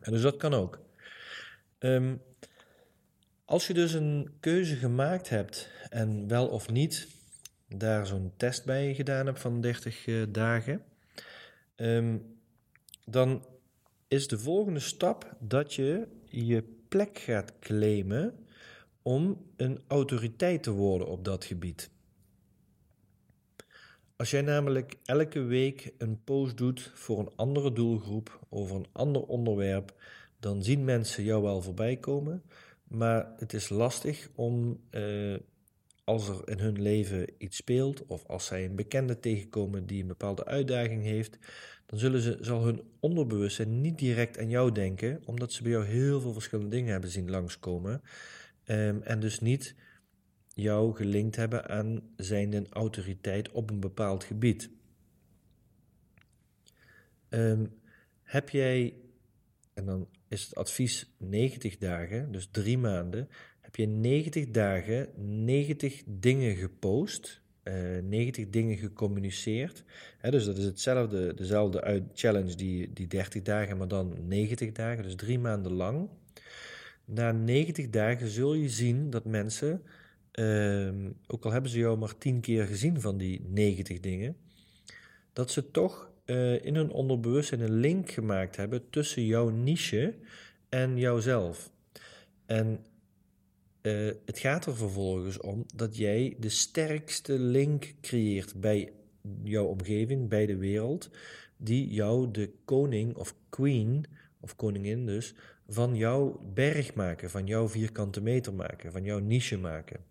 En 0.00 0.12
dus 0.12 0.22
dat 0.22 0.36
kan 0.36 0.54
ook. 0.54 0.80
Um, 1.78 2.22
als 3.44 3.66
je 3.66 3.74
dus 3.74 3.92
een 3.92 4.36
keuze 4.40 4.76
gemaakt 4.76 5.28
hebt 5.28 5.70
en 5.90 6.28
wel 6.28 6.48
of 6.48 6.70
niet 6.70 7.08
daar 7.78 8.06
zo'n 8.06 8.32
test 8.36 8.64
bij 8.64 8.94
gedaan 8.94 9.26
hebt 9.26 9.40
van 9.40 9.60
30 9.60 10.06
uh, 10.06 10.22
eh, 10.22 10.28
dagen, 10.32 10.82
um, 11.76 12.36
dan 13.04 13.44
is 14.08 14.28
de 14.28 14.38
volgende 14.38 14.80
stap 14.80 15.36
dat 15.38 15.74
je 15.74 16.08
je 16.24 16.62
plek 16.88 17.18
gaat 17.18 17.58
claimen 17.58 18.46
om 19.02 19.46
een 19.56 19.80
autoriteit 19.86 20.62
te 20.62 20.70
worden 20.70 21.08
op 21.08 21.24
dat 21.24 21.44
gebied. 21.44 21.90
Als 24.16 24.30
jij 24.30 24.42
namelijk 24.42 24.94
elke 25.04 25.40
week 25.40 25.92
een 25.98 26.24
post 26.24 26.56
doet 26.56 26.90
voor 26.94 27.18
een 27.18 27.32
andere 27.36 27.72
doelgroep 27.72 28.46
over 28.48 28.76
een 28.76 28.86
ander 28.92 29.22
onderwerp, 29.22 29.94
dan 30.40 30.62
zien 30.62 30.84
mensen 30.84 31.24
jou 31.24 31.42
wel 31.42 31.62
voorbij 31.62 31.96
komen. 31.96 32.42
Maar 32.88 33.32
het 33.36 33.52
is 33.52 33.68
lastig 33.68 34.28
om, 34.34 34.80
uh, 34.90 35.36
als 36.04 36.28
er 36.28 36.48
in 36.48 36.58
hun 36.58 36.82
leven 36.82 37.26
iets 37.38 37.56
speelt, 37.56 38.06
of 38.06 38.26
als 38.26 38.46
zij 38.46 38.64
een 38.64 38.76
bekende 38.76 39.20
tegenkomen 39.20 39.86
die 39.86 40.00
een 40.02 40.08
bepaalde 40.08 40.44
uitdaging 40.44 41.02
heeft, 41.02 41.38
dan 41.86 41.98
zullen 41.98 42.20
ze, 42.20 42.38
zal 42.40 42.64
hun 42.64 42.82
onderbewustzijn 43.00 43.80
niet 43.80 43.98
direct 43.98 44.38
aan 44.38 44.48
jou 44.48 44.72
denken, 44.72 45.22
omdat 45.24 45.52
ze 45.52 45.62
bij 45.62 45.72
jou 45.72 45.84
heel 45.84 46.20
veel 46.20 46.32
verschillende 46.32 46.70
dingen 46.70 46.92
hebben 46.92 47.10
zien 47.10 47.30
langskomen. 47.30 48.02
Um, 48.66 49.02
en 49.02 49.20
dus 49.20 49.40
niet 49.40 49.74
jou 50.54 50.94
gelinkt 50.94 51.36
hebben 51.36 51.68
aan 51.68 52.02
zijn 52.16 52.72
autoriteit 52.72 53.50
op 53.50 53.70
een 53.70 53.80
bepaald 53.80 54.24
gebied. 54.24 54.70
Um, 57.28 57.72
heb 58.22 58.48
jij, 58.50 58.94
en 59.74 59.84
dan 59.84 60.08
is 60.28 60.44
het 60.44 60.54
advies 60.54 61.14
90 61.18 61.78
dagen, 61.78 62.32
dus 62.32 62.48
drie 62.50 62.78
maanden, 62.78 63.28
je 63.76 63.86
90 63.86 64.50
dagen 64.50 65.08
90 65.44 66.02
dingen 66.06 66.56
gepost 66.56 67.42
uh, 67.64 67.96
eh, 67.96 68.04
90 68.04 68.50
dingen 68.50 68.76
gecommuniceerd. 68.76 69.84
dus 70.20 70.44
dat 70.44 70.58
is 70.58 70.64
hetzelfde, 70.64 71.34
dezelfde 71.34 72.02
challenge 72.14 72.54
die, 72.54 72.92
die 72.92 73.06
30 73.06 73.42
dagen, 73.42 73.76
maar 73.76 73.88
dan 73.88 74.14
90 74.28 74.72
dagen, 74.72 75.02
dus 75.02 75.14
drie 75.14 75.38
maanden 75.38 75.72
lang. 75.72 76.08
Na 77.04 77.32
90 77.32 77.90
dagen 77.90 78.28
zul 78.28 78.54
je 78.54 78.68
zien 78.68 79.10
dat 79.10 79.24
mensen, 79.24 79.82
ehm, 80.30 81.10
ook 81.26 81.44
al 81.44 81.52
hebben 81.52 81.70
ze 81.70 81.78
jou 81.78 81.98
maar 81.98 82.18
10 82.18 82.40
keer 82.40 82.66
gezien 82.66 83.00
van 83.00 83.18
die 83.18 83.40
90 83.48 84.00
dingen, 84.00 84.36
dat 85.32 85.50
ze 85.50 85.70
toch 85.70 86.12
uh, 86.26 86.64
in 86.64 86.74
hun 86.74 86.90
onderbewustzijn 86.90 87.60
een 87.60 87.74
link 87.80 88.10
gemaakt 88.10 88.56
hebben 88.56 88.90
tussen 88.90 89.24
jouw 89.24 89.48
niche 89.48 90.14
en 90.68 90.98
jouzelf. 90.98 91.70
En 92.46 92.84
uh, 93.86 94.10
het 94.24 94.38
gaat 94.38 94.66
er 94.66 94.76
vervolgens 94.76 95.40
om 95.40 95.66
dat 95.74 95.96
jij 95.96 96.36
de 96.38 96.48
sterkste 96.48 97.38
link 97.38 97.94
creëert 98.00 98.60
bij 98.60 98.92
jouw 99.42 99.64
omgeving, 99.64 100.28
bij 100.28 100.46
de 100.46 100.56
wereld, 100.56 101.10
die 101.56 101.88
jou 101.88 102.30
de 102.30 102.52
koning 102.64 103.16
of 103.16 103.34
queen, 103.48 104.04
of 104.40 104.56
koningin 104.56 105.06
dus, 105.06 105.34
van 105.68 105.96
jouw 105.96 106.40
berg 106.54 106.94
maken, 106.94 107.30
van 107.30 107.46
jouw 107.46 107.68
vierkante 107.68 108.20
meter 108.20 108.54
maken, 108.54 108.92
van 108.92 109.04
jouw 109.04 109.18
niche 109.18 109.58
maken. 109.58 110.04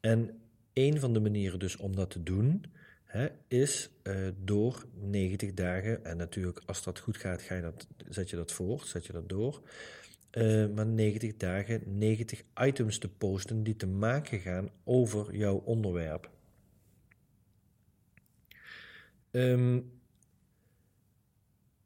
En 0.00 0.40
een 0.72 1.00
van 1.00 1.12
de 1.12 1.20
manieren 1.20 1.58
dus 1.58 1.76
om 1.76 1.96
dat 1.96 2.10
te 2.10 2.22
doen, 2.22 2.64
hè, 3.04 3.28
is 3.48 3.90
uh, 4.02 4.28
door 4.44 4.84
90 4.94 5.54
dagen, 5.54 6.04
en 6.04 6.16
natuurlijk 6.16 6.62
als 6.66 6.82
dat 6.82 6.98
goed 6.98 7.16
gaat, 7.16 7.42
ga 7.42 7.54
je 7.54 7.62
dat, 7.62 7.86
zet 8.08 8.30
je 8.30 8.36
dat 8.36 8.52
voort, 8.52 8.86
zet 8.86 9.06
je 9.06 9.12
dat 9.12 9.28
door, 9.28 9.62
uh, 10.32 10.66
maar 10.74 10.86
90 10.86 11.36
dagen 11.36 11.98
90 11.98 12.42
items 12.54 12.98
te 12.98 13.08
posten 13.08 13.62
die 13.62 13.76
te 13.76 13.86
maken 13.86 14.40
gaan 14.40 14.70
over 14.84 15.36
jouw 15.36 15.56
onderwerp. 15.56 16.30
Um, 19.30 19.92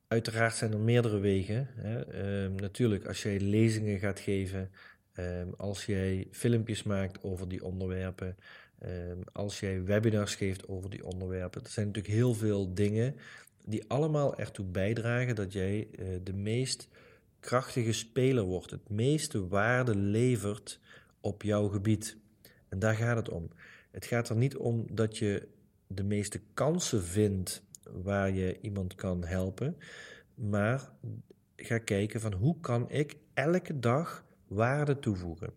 uiteraard 0.09 0.55
zijn 0.55 0.73
er 0.73 0.79
meerdere 0.79 1.19
wegen. 1.19 1.69
Hè. 1.75 2.25
Um, 2.45 2.55
natuurlijk, 2.55 3.07
als 3.07 3.23
jij 3.23 3.41
lezingen 3.41 3.99
gaat 3.99 4.21
geven, 4.21 4.71
um, 5.19 5.55
als 5.57 5.87
jij 5.87 6.29
filmpjes 6.31 6.83
maakt 6.83 7.23
over 7.23 7.49
die 7.49 7.65
onderwerpen, 7.65 8.37
als 9.33 9.61
jij 9.61 9.85
webinars 9.85 10.35
geeft 10.35 10.69
over 10.69 10.91
die 10.91 11.05
onderwerpen. 11.05 11.63
Er 11.65 11.71
zijn 11.71 11.87
natuurlijk 11.87 12.15
heel 12.15 12.35
veel 12.35 12.75
dingen 12.75 13.17
die 13.65 13.85
allemaal 13.89 14.39
ertoe 14.39 14.67
bijdragen 14.67 15.35
dat 15.35 15.53
jij 15.53 15.89
uh, 15.99 16.07
de 16.23 16.33
meest 16.33 16.89
krachtige 17.41 17.93
speler 17.93 18.45
wordt, 18.45 18.71
het 18.71 18.89
meeste 18.89 19.49
waarde 19.49 19.97
levert 19.97 20.81
op 21.21 21.43
jouw 21.43 21.69
gebied. 21.69 22.17
En 22.69 22.79
daar 22.79 22.95
gaat 22.95 23.17
het 23.17 23.29
om. 23.29 23.49
Het 23.91 24.07
gaat 24.07 24.29
er 24.29 24.37
niet 24.37 24.57
om 24.57 24.87
dat 24.93 25.19
je 25.19 25.49
de 25.87 26.03
meeste 26.05 26.41
kansen 26.55 27.05
vindt 27.05 27.63
waar 27.93 28.31
je 28.31 28.61
iemand 28.61 28.95
kan 28.95 29.25
helpen, 29.25 29.77
maar 30.35 30.91
ga 31.57 31.79
kijken 31.79 32.21
van 32.21 32.33
hoe 32.33 32.61
kan 32.61 32.91
ik 32.91 33.17
elke 33.35 33.79
dag 33.79 34.25
waarde 34.47 34.99
toevoegen? 34.99 35.53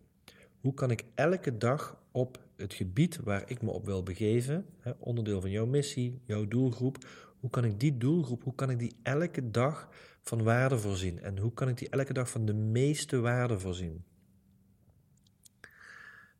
Hoe 0.60 0.74
kan 0.74 0.90
ik 0.90 1.04
elke 1.14 1.56
dag 1.56 2.02
op 2.10 2.38
het 2.56 2.74
gebied 2.74 3.16
waar 3.16 3.50
ik 3.50 3.62
me 3.62 3.70
op 3.70 3.84
wil 3.84 4.02
begeven, 4.02 4.66
onderdeel 4.98 5.40
van 5.40 5.50
jouw 5.50 5.66
missie, 5.66 6.20
jouw 6.24 6.48
doelgroep, 6.48 6.98
hoe 7.40 7.50
kan 7.50 7.64
ik 7.64 7.80
die 7.80 7.98
doelgroep, 7.98 8.42
hoe 8.42 8.54
kan 8.54 8.70
ik 8.70 8.78
die 8.78 8.96
elke 9.02 9.50
dag 9.50 9.88
van 10.22 10.42
waarde 10.42 10.78
voorzien? 10.78 11.20
En 11.20 11.38
hoe 11.38 11.52
kan 11.52 11.68
ik 11.68 11.78
die 11.78 11.88
elke 11.88 12.12
dag 12.12 12.30
van 12.30 12.46
de 12.46 12.54
meeste 12.54 13.20
waarde 13.20 13.58
voorzien? 13.58 14.04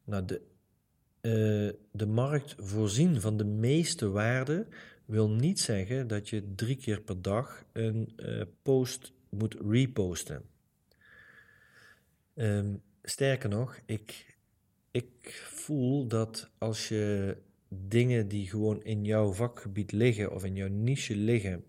Nou, 0.05 0.25
de, 0.25 0.41
uh, 1.21 1.81
de 1.93 2.07
markt 2.07 2.55
voorzien 2.59 3.21
van 3.21 3.37
de 3.37 3.45
meeste 3.45 4.11
waarde 4.11 4.67
wil 5.05 5.31
niet 5.31 5.61
zeggen 5.61 6.07
dat 6.07 6.29
je 6.29 6.55
drie 6.55 6.77
keer 6.77 7.01
per 7.01 7.23
dag 7.23 7.65
een 7.73 8.13
uh, 8.17 8.43
post 8.63 9.13
moet 9.29 9.57
reposten. 9.69 10.43
Um, 12.35 12.83
sterker 13.03 13.49
nog, 13.49 13.81
ik, 13.87 14.37
ik 14.91 15.43
voel 15.51 16.07
dat 16.07 16.51
als 16.59 16.89
je 16.89 17.37
dingen 17.69 18.29
die 18.29 18.49
gewoon 18.49 18.83
in 18.83 19.05
jouw 19.05 19.33
vakgebied 19.33 19.93
liggen 19.93 20.33
of 20.33 20.45
in 20.45 20.55
jouw 20.55 20.69
niche 20.69 21.17
liggen, 21.17 21.65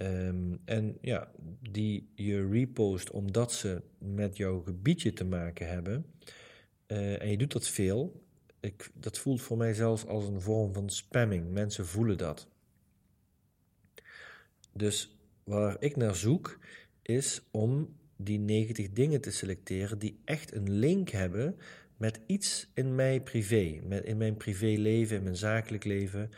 Um, 0.00 0.60
en 0.64 0.98
ja, 1.00 1.30
die 1.70 2.10
je 2.14 2.48
repost 2.48 3.10
omdat 3.10 3.52
ze 3.52 3.82
met 3.98 4.36
jouw 4.36 4.60
gebiedje 4.60 5.12
te 5.12 5.24
maken 5.24 5.68
hebben. 5.68 6.06
Uh, 6.86 7.22
en 7.22 7.30
je 7.30 7.36
doet 7.36 7.52
dat 7.52 7.68
veel. 7.68 8.22
Ik, 8.60 8.90
dat 8.94 9.18
voelt 9.18 9.42
voor 9.42 9.56
mij 9.56 9.74
zelfs 9.74 10.06
als 10.06 10.24
een 10.24 10.40
vorm 10.40 10.72
van 10.72 10.90
spamming. 10.90 11.52
Mensen 11.52 11.86
voelen 11.86 12.18
dat. 12.18 12.48
Dus 14.72 15.18
waar 15.44 15.76
ik 15.80 15.96
naar 15.96 16.14
zoek 16.14 16.58
is 17.02 17.42
om 17.50 17.96
die 18.16 18.38
90 18.38 18.92
dingen 18.92 19.20
te 19.20 19.30
selecteren 19.30 19.98
die 19.98 20.20
echt 20.24 20.54
een 20.54 20.70
link 20.70 21.08
hebben 21.08 21.56
met 21.96 22.20
iets 22.26 22.70
in 22.74 22.94
mijn 22.94 23.22
privé, 23.22 23.80
met, 23.84 24.04
in 24.04 24.16
mijn 24.16 24.36
privéleven, 24.36 25.16
in 25.16 25.22
mijn 25.22 25.36
zakelijk 25.36 25.84
leven. 25.84 26.30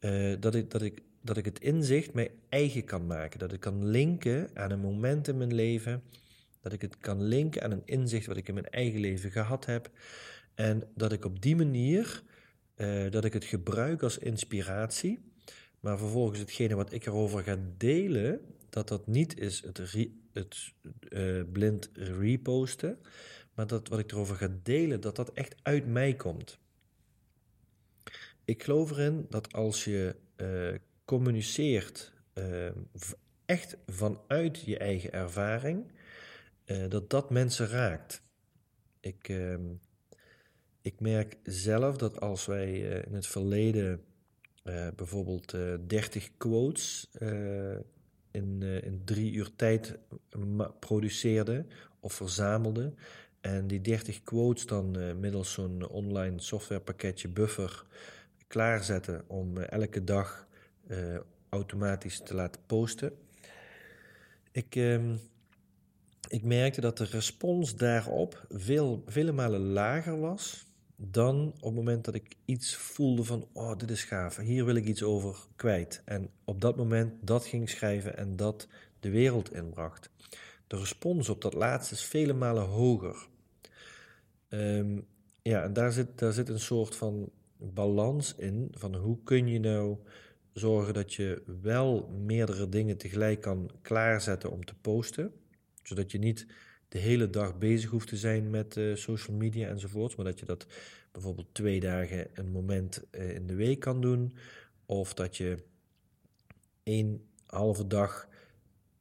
Uh, 0.00 0.36
dat, 0.40 0.54
ik, 0.54 0.70
dat 0.70 0.82
ik 0.82 1.02
dat 1.20 1.36
ik 1.36 1.44
het 1.44 1.60
inzicht 1.60 2.12
mij 2.14 2.30
eigen 2.48 2.84
kan 2.84 3.06
maken. 3.06 3.38
Dat 3.38 3.52
ik 3.52 3.60
kan 3.60 3.86
linken 3.86 4.50
aan 4.54 4.70
een 4.70 4.80
moment 4.80 5.28
in 5.28 5.36
mijn 5.36 5.54
leven. 5.54 6.02
Dat 6.60 6.72
ik 6.72 6.80
het 6.80 6.98
kan 6.98 7.22
linken 7.22 7.62
aan 7.62 7.70
een 7.70 7.82
inzicht 7.84 8.26
wat 8.26 8.36
ik 8.36 8.48
in 8.48 8.54
mijn 8.54 8.68
eigen 8.68 9.00
leven 9.00 9.30
gehad 9.30 9.66
heb. 9.66 9.90
En 10.54 10.82
dat 10.94 11.12
ik 11.12 11.24
op 11.24 11.42
die 11.42 11.56
manier, 11.56 12.22
uh, 12.76 13.10
dat 13.10 13.24
ik 13.24 13.32
het 13.32 13.44
gebruik 13.44 14.02
als 14.02 14.18
inspiratie. 14.18 15.20
Maar 15.80 15.98
vervolgens 15.98 16.38
hetgene 16.38 16.74
wat 16.74 16.92
ik 16.92 17.06
erover 17.06 17.42
ga 17.42 17.58
delen, 17.76 18.40
dat 18.70 18.88
dat 18.88 19.06
niet 19.06 19.38
is 19.38 19.62
het, 19.62 20.08
het 20.32 20.72
uh, 21.08 21.42
blind 21.52 21.90
reposten. 21.92 22.98
Maar 23.54 23.66
dat 23.66 23.88
wat 23.88 23.98
ik 23.98 24.12
erover 24.12 24.36
ga 24.36 24.50
delen, 24.62 25.00
dat 25.00 25.16
dat 25.16 25.32
echt 25.32 25.54
uit 25.62 25.86
mij 25.86 26.14
komt. 26.14 26.58
Ik 28.44 28.62
geloof 28.62 28.90
erin 28.90 29.26
dat 29.28 29.52
als 29.52 29.84
je 29.84 30.16
uh, 30.36 30.74
communiceert 31.08 32.12
uh, 32.34 32.70
echt 33.44 33.76
vanuit 33.86 34.60
je 34.60 34.78
eigen 34.78 35.12
ervaring, 35.12 35.92
uh, 36.66 36.88
dat 36.88 37.10
dat 37.10 37.30
mensen 37.30 37.68
raakt. 37.68 38.22
Ik, 39.00 39.28
ehm, 39.28 39.62
ik 40.82 41.00
merk 41.00 41.36
zelf 41.42 41.96
dat 41.96 42.20
als 42.20 42.46
wij 42.46 42.78
in 42.78 43.14
het 43.14 43.26
verleden 43.26 44.02
bijvoorbeeld 44.96 45.56
30 45.86 46.30
quotes 46.36 47.08
in, 48.30 48.62
in 48.62 49.02
drie 49.04 49.32
uur 49.32 49.50
tijd 49.56 49.98
produceerden 50.78 51.68
of 52.00 52.12
verzamelden, 52.12 52.98
en 53.40 53.66
die 53.66 53.80
30 53.80 54.22
quotes 54.22 54.66
dan 54.66 55.18
middels 55.20 55.52
zo'n 55.52 55.88
online 55.88 56.40
softwarepakketje 56.40 57.28
Buffer 57.28 57.84
klaarzetten 58.46 59.24
om 59.26 59.58
elke 59.58 60.04
dag 60.04 60.47
uh, 60.88 61.18
automatisch 61.48 62.20
te 62.24 62.34
laten 62.34 62.60
posten. 62.66 63.12
Ik, 64.52 64.74
uh, 64.74 65.14
ik 66.28 66.42
merkte 66.42 66.80
dat 66.80 66.98
de 66.98 67.04
respons 67.04 67.76
daarop 67.76 68.46
veel, 68.48 69.02
vele 69.06 69.32
malen 69.32 69.60
lager 69.60 70.20
was 70.20 70.66
dan 71.00 71.46
op 71.46 71.62
het 71.62 71.74
moment 71.74 72.04
dat 72.04 72.14
ik 72.14 72.36
iets 72.44 72.76
voelde 72.76 73.24
van, 73.24 73.46
oh, 73.52 73.76
dit 73.76 73.90
is 73.90 74.04
gaaf, 74.04 74.36
hier 74.36 74.64
wil 74.64 74.74
ik 74.74 74.84
iets 74.84 75.02
over 75.02 75.36
kwijt. 75.56 76.02
En 76.04 76.30
op 76.44 76.60
dat 76.60 76.76
moment 76.76 77.12
dat 77.20 77.46
ging 77.46 77.70
schrijven 77.70 78.16
en 78.16 78.36
dat 78.36 78.66
de 79.00 79.10
wereld 79.10 79.52
inbracht. 79.52 80.10
De 80.66 80.76
respons 80.76 81.28
op 81.28 81.42
dat 81.42 81.54
laatste 81.54 81.94
is 81.94 82.04
vele 82.04 82.32
malen 82.32 82.64
hoger. 82.64 83.26
Um, 84.48 85.06
ja, 85.42 85.62
en 85.62 85.72
daar 85.72 85.92
zit, 85.92 86.18
daar 86.18 86.32
zit 86.32 86.48
een 86.48 86.60
soort 86.60 86.96
van 86.96 87.30
balans 87.56 88.34
in 88.34 88.68
van 88.72 88.94
hoe 88.94 89.18
kun 89.24 89.46
je 89.46 89.60
nou 89.60 89.96
zorgen 90.52 90.94
dat 90.94 91.14
je 91.14 91.42
wel 91.60 92.08
meerdere 92.08 92.68
dingen 92.68 92.96
tegelijk 92.96 93.40
kan 93.40 93.70
klaarzetten 93.82 94.50
om 94.50 94.64
te 94.64 94.74
posten. 94.74 95.32
Zodat 95.82 96.10
je 96.12 96.18
niet 96.18 96.46
de 96.88 96.98
hele 96.98 97.30
dag 97.30 97.58
bezig 97.58 97.90
hoeft 97.90 98.08
te 98.08 98.16
zijn 98.16 98.50
met 98.50 98.76
uh, 98.76 98.96
social 98.96 99.36
media 99.36 99.68
enzovoort. 99.68 100.16
Maar 100.16 100.24
dat 100.24 100.38
je 100.38 100.46
dat 100.46 100.66
bijvoorbeeld 101.12 101.54
twee 101.54 101.80
dagen 101.80 102.26
een 102.34 102.50
moment 102.50 103.04
uh, 103.10 103.34
in 103.34 103.46
de 103.46 103.54
week 103.54 103.80
kan 103.80 104.00
doen. 104.00 104.36
Of 104.86 105.14
dat 105.14 105.36
je 105.36 105.64
één 106.82 107.28
halve 107.46 107.86
dag 107.86 108.28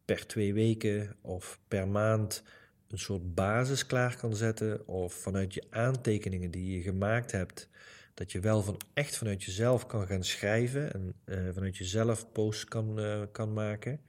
per 0.06 0.28
twee 0.28 0.54
weken 0.54 1.16
of 1.22 1.60
per 1.68 1.88
maand 1.88 2.44
een 2.88 3.00
soort 3.00 3.36
basis 3.36 3.86
klaar 3.86 4.18
kan 4.18 4.36
zetten. 4.36 4.88
Of 4.88 5.14
vanuit 5.14 5.54
je 5.54 5.64
aantekeningen 5.70 6.52
die 6.52 6.76
je 6.76 6.82
gemaakt 6.82 7.32
hebt 7.32 7.70
dat 8.18 8.32
je 8.32 8.40
wel 8.40 8.62
van 8.62 8.78
echt 8.94 9.18
vanuit 9.18 9.44
jezelf 9.44 9.86
kan 9.86 10.08
gaan 10.08 10.24
schrijven 10.24 10.94
en 10.94 11.14
uh, 11.26 11.50
vanuit 11.54 11.78
jezelf 11.78 12.32
posts 12.32 12.66
kan, 12.66 13.00
uh, 13.00 13.22
kan 13.32 13.54
maken. 13.54 14.00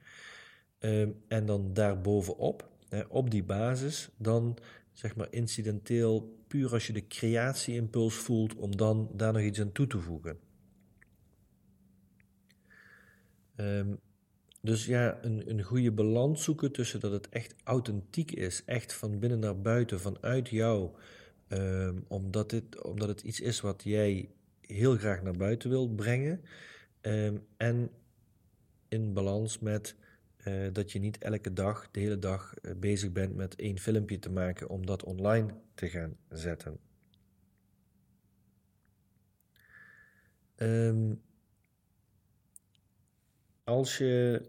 Um, 0.79 1.21
en 1.27 1.45
dan 1.45 1.73
daarbovenop, 1.73 2.69
uh, 2.89 2.99
op 3.09 3.31
die 3.31 3.43
basis, 3.43 4.09
dan 4.17 4.57
zeg 4.93 5.15
maar 5.15 5.27
incidenteel, 5.29 6.43
puur 6.47 6.71
als 6.71 6.87
je 6.87 6.93
de 6.93 7.07
creatieimpuls 7.07 8.15
voelt, 8.15 8.55
om 8.55 8.77
dan 8.77 9.09
daar 9.13 9.33
nog 9.33 9.41
iets 9.41 9.59
aan 9.59 9.71
toe 9.71 9.87
te 9.87 9.99
voegen. 9.99 10.39
Um, 13.55 13.99
dus 14.61 14.85
ja, 14.85 15.17
een, 15.21 15.49
een 15.49 15.63
goede 15.63 15.91
balans 15.91 16.43
zoeken 16.43 16.71
tussen 16.71 16.99
dat 16.99 17.11
het 17.11 17.29
echt 17.29 17.55
authentiek 17.63 18.31
is, 18.31 18.63
echt 18.65 18.93
van 18.93 19.19
binnen 19.19 19.39
naar 19.39 19.61
buiten, 19.61 19.99
vanuit 19.99 20.49
jou 20.49 20.95
Um, 21.49 22.05
omdat, 22.07 22.49
dit, 22.49 22.83
omdat 22.83 23.07
het 23.07 23.21
iets 23.21 23.39
is 23.39 23.61
wat 23.61 23.83
jij 23.83 24.29
heel 24.61 24.97
graag 24.97 25.21
naar 25.21 25.37
buiten 25.37 25.69
wilt 25.69 25.95
brengen. 25.95 26.41
Um, 27.01 27.45
en 27.57 27.91
in 28.87 29.13
balans 29.13 29.59
met 29.59 29.95
uh, 30.47 30.73
dat 30.73 30.91
je 30.91 30.99
niet 30.99 31.17
elke 31.17 31.53
dag, 31.53 31.91
de 31.91 31.99
hele 31.99 32.19
dag 32.19 32.53
uh, 32.61 32.71
bezig 32.75 33.11
bent 33.11 33.35
met 33.35 33.55
één 33.55 33.77
filmpje 33.77 34.19
te 34.19 34.29
maken 34.29 34.69
om 34.69 34.85
dat 34.85 35.03
online 35.03 35.53
te 35.73 35.89
gaan 35.89 36.17
zetten. 36.29 36.79
Um, 40.55 41.21
als 43.63 43.97
je 43.97 44.45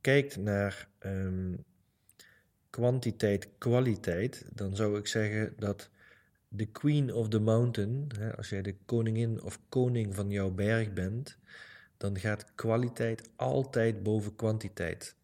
kijkt 0.00 0.36
naar 0.36 0.88
kwantiteit, 2.70 3.48
kwaliteit, 3.58 4.44
dan 4.54 4.76
zou 4.76 4.98
ik 4.98 5.06
zeggen 5.06 5.54
dat 5.58 5.90
de 6.48 6.66
queen 6.66 7.14
of 7.14 7.28
the 7.28 7.38
mountain, 7.38 8.06
hè, 8.18 8.36
als 8.36 8.48
jij 8.48 8.62
de 8.62 8.76
koningin 8.84 9.42
of 9.42 9.60
koning 9.68 10.14
van 10.14 10.30
jouw 10.30 10.50
berg 10.50 10.92
bent, 10.92 11.38
dan 11.96 12.18
gaat 12.18 12.54
kwaliteit 12.54 13.30
altijd 13.36 14.02
boven 14.02 14.36
kwantiteit. 14.36 15.16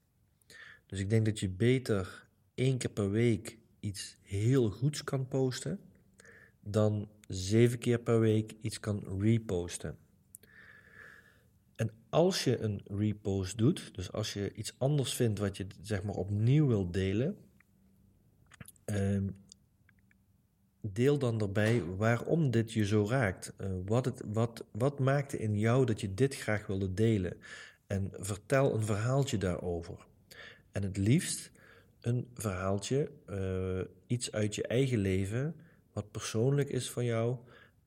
Dus 0.87 1.01
ik 1.01 1.11
denk 1.11 1.25
dat 1.25 1.41
je 1.41 1.49
beter 1.49 2.27
één 2.55 2.79
keer 2.79 2.91
per 2.91 3.11
week 3.11 3.59
iets 3.81 4.17
heel 4.23 4.71
goeds 4.71 5.05
kan 5.05 5.29
posten, 5.29 5.81
dan 6.61 7.09
zeven 7.29 7.79
keer 7.79 7.99
per 7.99 8.21
week 8.21 8.55
iets 8.61 8.81
kan 8.81 9.21
reposten. 9.21 9.97
En 11.77 11.91
als 12.09 12.45
je 12.45 12.59
een 12.59 12.81
repost 12.85 13.59
doet, 13.59 13.95
dus 13.95 14.13
als 14.13 14.33
je 14.33 14.53
iets 14.55 14.75
anders 14.79 15.15
vindt 15.15 15.39
wat 15.39 15.57
je 15.57 15.67
zeg 15.83 16.03
maar 16.03 16.15
opnieuw 16.15 16.67
wil 16.67 16.91
delen, 16.91 17.37
um, 18.85 19.37
deel 20.81 21.19
dan 21.19 21.41
erbij 21.41 21.85
waarom 21.85 22.51
dit 22.51 22.73
je 22.73 22.87
zo 22.87 23.07
raakt. 23.09 23.53
Uh, 23.61 23.67
wat, 23.87 24.05
het, 24.05 24.23
wat, 24.33 24.65
wat 24.73 24.99
maakte 24.99 25.39
in 25.39 25.59
jou 25.59 25.87
dat 25.87 26.01
je 26.01 26.15
dit 26.15 26.37
graag 26.37 26.67
wilde 26.67 26.95
delen? 26.95 27.37
En 27.87 28.11
vertel 28.13 28.75
een 28.75 28.85
verhaaltje 28.85 29.39
daarover. 29.39 30.07
En 30.73 30.83
het 30.83 30.97
liefst 30.97 31.51
een 32.01 32.29
verhaaltje, 32.35 33.11
uh, 33.31 33.81
iets 34.07 34.33
uit 34.33 34.55
je 34.55 34.67
eigen 34.67 34.99
leven, 34.99 35.55
wat 35.93 36.11
persoonlijk 36.11 36.69
is 36.69 36.91
van 36.91 37.05
jou 37.05 37.37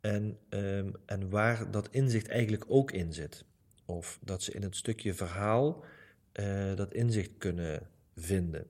en, 0.01 0.37
um, 0.49 0.93
en 1.05 1.29
waar 1.29 1.71
dat 1.71 1.89
inzicht 1.91 2.27
eigenlijk 2.27 2.63
ook 2.67 2.91
in 2.91 3.13
zit. 3.13 3.45
Of 3.89 4.19
dat 4.23 4.43
ze 4.43 4.51
in 4.51 4.61
het 4.63 4.75
stukje 4.75 5.13
verhaal 5.13 5.83
uh, 6.33 6.75
dat 6.75 6.93
inzicht 6.93 7.31
kunnen 7.37 7.87
vinden. 8.15 8.67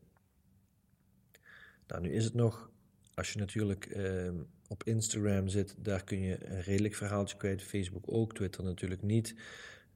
Nou, 1.88 2.02
nu 2.02 2.14
is 2.14 2.24
het 2.24 2.34
nog, 2.34 2.72
als 3.14 3.34
je 3.34 3.40
natuurlijk 3.40 3.96
uh, 3.96 4.32
op 4.68 4.84
Instagram 4.84 5.48
zit, 5.48 5.76
daar 5.78 6.04
kun 6.04 6.22
je 6.22 6.46
een 6.46 6.62
redelijk 6.62 6.96
verhaaltje 6.96 7.38
kwijt. 7.38 7.64
Facebook 7.64 8.04
ook, 8.06 8.34
Twitter 8.34 8.64
natuurlijk 8.64 9.02
niet. 9.02 9.36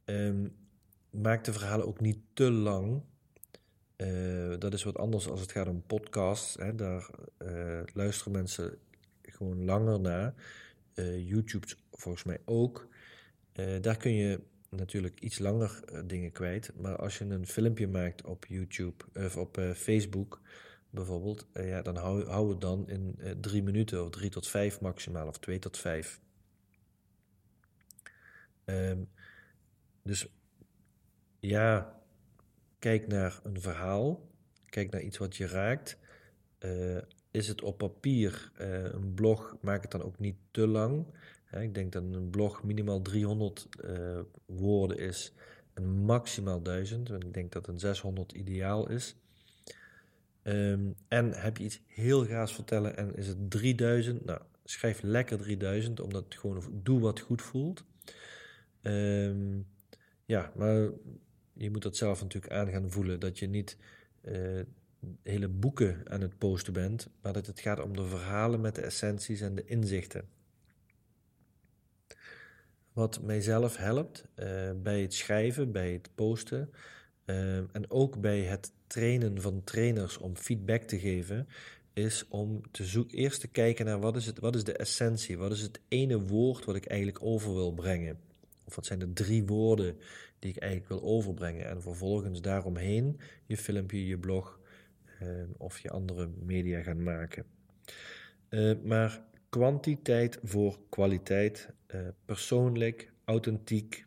Um, 0.06 0.56
maak 1.10 1.44
de 1.44 1.54
verhalen 1.54 1.88
ook 1.88 2.00
niet 2.00 2.20
te 2.34 2.52
lang. 2.52 3.02
Uh, 3.98 4.56
dat 4.60 4.74
is 4.74 4.84
wat 4.84 4.98
anders 4.98 5.30
als 5.30 5.42
het 5.42 5.52
gaat 5.52 5.68
om 5.68 5.84
podcasts. 5.88 6.56
Hè. 6.56 6.76
Daar 6.76 7.10
uh, 7.38 7.82
luisteren 7.94 8.34
mensen 8.34 8.78
gewoon 9.22 9.66
langer 9.66 10.00
naar. 10.00 10.34
YouTube 11.26 11.68
volgens 11.92 12.24
mij 12.24 12.40
ook. 12.46 12.88
daar 13.82 13.98
kun 13.98 14.14
je 14.14 14.40
natuurlijk 14.76 15.20
iets 15.20 15.40
langer 15.40 15.84
dingen 16.08 16.32
kwijt. 16.32 16.72
Maar 16.76 16.96
als 16.96 17.18
je 17.18 17.26
een 17.26 17.48
filmpje 17.48 17.88
maakt 17.88 18.24
op 18.24 18.46
YouTube 18.46 19.06
of 19.14 19.38
op 19.38 19.60
Facebook, 19.76 20.42
bijvoorbeeld, 20.90 21.48
uh, 21.54 21.68
ja, 21.68 21.82
dan 21.82 21.96
hou, 21.96 22.26
hou 22.26 22.50
het 22.50 22.62
dan 22.62 22.90
in 22.90 23.20
drie 23.42 23.64
minuten 23.64 24.04
of 24.04 24.10
drie 24.10 24.30
tot 24.30 24.48
vijf 24.48 24.82
maximaal 24.82 25.28
of 25.28 25.40
twee 25.40 25.60
tot 25.60 25.78
vijf. 25.78 26.22
Um, 28.66 29.10
dus 30.04 30.28
ja, 31.40 32.00
kijk 32.80 33.08
naar 33.08 33.40
een 33.44 33.62
verhaal, 33.62 34.30
kijk 34.66 34.92
naar 34.92 35.02
iets 35.02 35.18
wat 35.18 35.36
je 35.36 35.48
raakt. 35.48 35.98
Is 37.34 37.48
het 37.48 37.62
op 37.62 37.78
papier 37.78 38.52
een 38.94 39.14
blog, 39.14 39.58
maak 39.62 39.82
het 39.82 39.92
dan 39.92 40.04
ook 40.04 40.20
niet 40.20 40.36
te 40.52 40.68
lang. 40.68 41.06
ik 41.52 41.74
denk 41.74 41.92
dat 41.92 42.04
een 42.04 42.30
blog 42.30 42.64
minimaal 42.64 43.02
300 43.02 43.68
woorden 44.46 44.98
is 44.98 45.34
en 45.74 45.84
maximaal 45.88 46.62
1000. 46.62 47.10
Ik 47.10 47.34
denk 47.34 47.52
dat 47.52 47.68
een 47.68 47.80
600 47.80 48.32
ideaal 48.32 48.90
is. 48.90 49.16
Um, 50.44 50.96
en 51.08 51.32
heb 51.32 51.58
je 51.58 51.64
iets 51.64 51.82
heel 51.88 52.26
gaafs 52.26 52.54
vertellen 52.54 52.98
en 52.98 53.16
is 53.16 53.28
het 53.28 53.52
3000? 53.52 54.26
Nou, 54.26 54.42
schrijf 54.64 55.02
lekker 55.02 55.38
3000, 55.38 56.00
omdat 56.00 56.24
het 56.24 56.36
gewoon 56.36 56.64
doe 56.84 57.00
wat 57.00 57.20
goed 57.20 57.42
voelt. 57.42 57.84
Ehm, 58.82 59.60
ja, 60.26 60.52
maar 60.56 60.90
je 61.54 61.72
moet 61.72 61.82
dat 61.82 61.98
zelf 61.98 62.22
natuurlijk 62.22 62.54
aan 62.54 62.70
gaan 62.70 62.92
voelen. 62.92 63.20
Dat 63.20 63.40
je 63.40 63.48
niet 63.48 63.78
uh, 64.22 64.62
hele 65.24 65.48
boeken 65.48 66.02
aan 66.10 66.22
het 66.22 66.38
posten 66.38 66.74
bent, 66.74 67.10
maar 67.22 67.34
dat 67.34 67.46
het 67.46 67.60
gaat 67.60 67.80
om 67.80 67.96
de 67.96 68.06
verhalen 68.06 68.62
met 68.62 68.76
de 68.76 68.82
essenties 68.82 69.42
en 69.42 69.56
de 69.56 69.66
inzichten. 69.66 70.28
Wat 72.94 73.22
mijzelf 73.22 73.78
helpt 73.78 74.26
uh, 74.36 74.72
bij 74.84 75.02
het 75.02 75.14
schrijven, 75.14 75.72
bij 75.72 75.92
het 75.92 76.10
posten 76.16 76.70
uh, 77.26 77.58
en 77.58 77.86
ook 77.88 78.22
bij 78.22 78.42
het 78.42 78.72
trainen 78.88 79.42
van 79.42 79.64
trainers 79.64 80.18
om 80.18 80.36
feedback 80.36 80.82
te 80.82 81.00
geven, 81.00 81.48
is 81.94 82.26
om 82.30 82.62
te 82.72 82.84
zoeken, 82.86 83.18
eerst 83.18 83.40
te 83.40 83.48
kijken 83.48 83.86
naar 83.86 84.00
wat 84.00 84.16
is, 84.16 84.26
het, 84.26 84.40
wat 84.40 84.56
is 84.56 84.64
de 84.64 84.78
essentie, 84.78 85.38
wat 85.38 85.52
is 85.52 85.62
het 85.62 85.80
ene 85.88 86.20
woord 86.20 86.66
wat 86.66 86.76
ik 86.76 86.86
eigenlijk 86.86 87.24
over 87.26 87.54
wil 87.54 87.74
brengen. 87.74 88.20
Of 88.66 88.76
wat 88.76 88.86
zijn 88.86 89.00
de 89.00 89.14
drie 89.14 89.46
woorden 89.46 89.98
die 90.40 90.52
ik 90.52 90.58
eigenlijk 90.58 90.92
wil 90.92 91.04
overbrengen. 91.04 91.68
En 91.68 91.82
vervolgens 91.82 92.42
daaromheen 92.42 93.20
je 93.46 93.58
filmpje, 93.58 94.08
je 94.08 94.18
blog 94.18 94.60
of 95.58 95.80
je 95.80 95.90
andere 95.90 96.30
media 96.40 96.82
gaan 96.82 97.04
maken. 97.04 97.46
Uh, 98.50 98.74
maar 98.84 99.24
kwantiteit 99.50 100.40
voor 100.44 100.80
kwaliteit, 100.90 101.74
uh, 101.96 102.08
persoonlijk, 102.26 103.12
authentiek. 103.26 104.06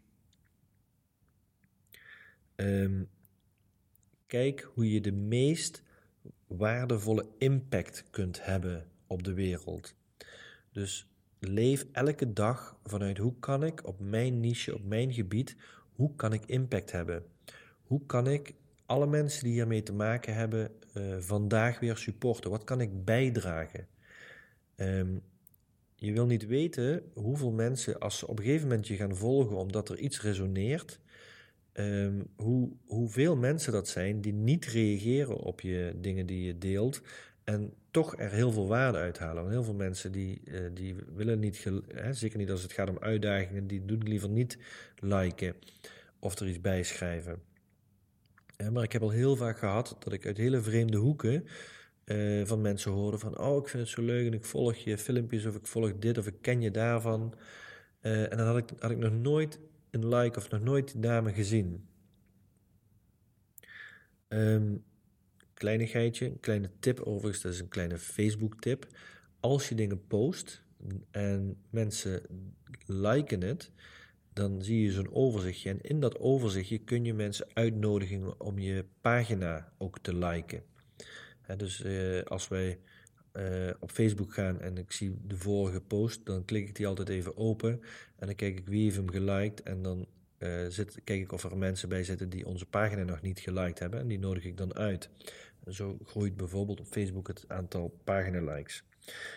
Um, 2.57 3.09
kijk 4.27 4.71
hoe 4.75 4.91
je 4.91 5.01
de 5.01 5.13
meest 5.13 5.83
waardevolle 6.47 7.29
impact 7.39 8.05
kunt 8.11 8.45
hebben 8.45 8.87
op 9.07 9.23
de 9.23 9.33
wereld. 9.33 9.95
Dus 10.73 11.09
leef 11.39 11.87
elke 11.93 12.33
dag 12.33 12.79
vanuit 12.85 13.19
hoe 13.19 13.39
kan 13.39 13.65
ik 13.65 13.87
op 13.87 14.01
mijn 14.01 14.41
niche, 14.41 14.75
op 14.75 14.85
mijn 14.85 15.13
gebied, 15.13 15.57
hoe 15.93 16.15
kan 16.15 16.33
ik 16.33 16.45
impact 16.47 16.93
hebben? 16.93 17.25
Hoe 17.83 18.07
kan 18.07 18.27
ik 18.27 18.55
alle 18.87 19.07
mensen 19.07 19.45
die 19.45 19.53
hiermee 19.53 19.83
te 19.83 19.93
maken 19.93 20.35
hebben 20.35 20.71
uh, 20.97 21.17
vandaag 21.19 21.81
weer 21.81 21.97
supporten? 21.97 22.51
Wat 22.51 22.65
kan 22.65 22.81
ik 22.81 23.05
bijdragen? 23.05 23.87
Um, 24.77 25.23
je 25.95 26.13
wil 26.13 26.27
niet 26.27 26.47
weten 26.47 27.03
hoeveel 27.15 27.51
mensen, 27.51 27.99
als 27.99 28.19
ze 28.19 28.27
op 28.27 28.39
een 28.39 28.45
gegeven 28.45 28.69
moment 28.69 28.87
je 28.87 28.97
gaan 28.97 29.17
volgen 29.17 29.57
omdat 29.57 29.89
er 29.89 29.99
iets 29.99 30.23
resoneert, 30.23 31.01
um, 31.73 32.27
hoe, 32.37 32.71
hoeveel 32.87 33.37
mensen 33.37 33.73
dat 33.73 33.89
zijn 33.89 34.21
die 34.21 34.33
niet 34.33 34.65
reageren 34.65 35.37
op 35.37 35.61
je 35.61 35.95
dingen 36.01 36.27
die 36.27 36.47
je 36.47 36.59
deelt 36.59 37.03
en 37.45 37.75
toch 37.91 38.19
er 38.19 38.31
heel 38.31 38.53
veel 38.53 38.67
waarde 38.67 38.99
uithalen. 38.99 39.51
Heel 39.51 39.65
veel 39.65 39.75
mensen 39.75 40.13
die, 40.13 40.41
uh, 40.45 40.61
die 40.75 40.97
willen 41.15 41.39
niet, 41.39 41.67
hè, 41.95 42.13
zeker 42.13 42.39
niet 42.39 42.51
als 42.51 42.63
het 42.63 42.73
gaat 42.73 42.89
om 42.89 42.99
uitdagingen, 42.99 43.67
die 43.67 43.85
doen 43.85 44.03
liever 44.03 44.29
niet 44.29 44.59
liken 44.99 45.55
of 46.19 46.39
er 46.39 46.49
iets 46.49 46.61
bij 46.61 46.83
schrijven. 46.83 47.43
Maar 48.73 48.83
ik 48.83 48.93
heb 48.93 49.03
al 49.03 49.11
heel 49.11 49.37
vaak 49.37 49.59
gehad 49.59 49.97
dat 49.99 50.13
ik 50.13 50.27
uit 50.27 50.37
hele 50.37 50.61
vreemde 50.61 50.97
hoeken 50.97 51.45
uh, 52.05 52.47
van 52.47 52.61
mensen 52.61 52.93
hoorde 52.93 53.19
van, 53.19 53.39
oh 53.39 53.63
ik 53.63 53.69
vind 53.69 53.83
het 53.83 53.93
zo 53.93 54.03
leuk 54.03 54.27
en 54.27 54.33
ik 54.33 54.45
volg 54.45 54.75
je 54.75 54.99
filmpjes 54.99 55.47
of 55.47 55.57
ik 55.57 55.67
volg 55.67 55.99
dit 55.99 56.19
of 56.19 56.27
ik 56.27 56.35
ken 56.41 56.61
je 56.61 56.71
daarvan. 56.71 57.35
en 58.01 58.37
dan 58.37 58.47
had 58.47 58.57
ik, 58.57 58.71
had 58.79 58.91
ik 58.91 58.99
nog 58.99 59.13
nooit 59.13 59.59
een 59.91 60.09
like 60.09 60.39
of 60.39 60.51
nog 60.51 60.61
nooit 60.61 60.93
die 60.93 61.01
dame 61.01 61.33
gezien. 61.33 61.89
Um, 64.29 64.85
kleinigheidje, 65.55 66.27
een 66.27 66.41
kleine 66.41 66.71
tip 66.79 67.01
overigens, 67.01 67.43
dat 67.43 67.53
is 67.53 67.61
een 67.61 67.69
kleine 67.69 67.99
Facebook 67.99 68.61
tip. 68.61 68.87
Als 69.41 69.69
je 69.69 69.75
dingen 69.75 70.07
post 70.07 70.63
en 71.11 71.57
mensen 71.71 72.23
liken 72.87 73.43
het, 73.43 73.71
dan 74.37 74.63
zie 74.63 74.83
je 74.83 74.93
zo'n 74.93 75.15
overzichtje. 75.15 75.71
En 75.71 75.81
in 75.81 76.01
dat 76.01 76.19
overzichtje 76.19 76.79
kun 76.79 77.05
je 77.05 77.15
mensen 77.15 77.47
uitnodigen 77.53 78.41
om 78.41 78.59
je 78.59 78.85
pagina 79.01 79.73
ook 79.79 79.99
te 79.99 80.17
liken. 80.17 80.63
dus 81.57 81.85
uh, 81.85 82.23
als 82.23 82.49
wij 82.49 82.79
uh, 83.33 83.71
op 83.81 83.91
Facebook 83.91 84.35
gaan 84.35 84.61
en 84.61 84.79
ik 84.79 84.93
zie 84.93 85.17
de 85.27 85.37
vorige 85.37 85.81
post, 85.81 86.27
dan 86.27 86.45
klik 86.45 86.69
ik 86.69 86.75
die 86.75 86.87
altijd 86.87 87.09
even 87.09 87.37
open 87.37 87.81
en 88.17 88.27
dan 88.27 88.35
kijk 88.35 88.59
ik 88.59 88.67
wie 88.67 88.83
heeft 88.83 88.97
hem 88.97 89.11
geliked 89.11 89.63
en 89.63 89.83
dan 89.83 90.07
uh, 90.39 90.67
zit, 90.69 91.01
kijk 91.05 91.21
ik 91.21 91.33
of 91.33 91.45
er 91.45 91.57
mensen 91.57 91.89
bij 91.89 92.05
zitten 92.05 92.29
die 92.29 92.47
onze 92.47 92.67
pagina 92.67 93.03
nog 93.03 93.23
niet 93.23 93.41
geliked 93.41 93.79
hebben 93.79 94.01
en 94.01 94.09
die 94.09 94.19
nodig 94.19 94.45
ik 94.45 94.57
dan 94.57 94.75
uit. 94.75 95.11
Zo 95.69 95.99
groeit 96.05 96.37
bijvoorbeeld 96.37 96.81
op 96.81 96.87
Facebook 96.87 97.29
het 97.29 97.45
aantal 97.49 98.01
pagina-likes. 98.05 98.85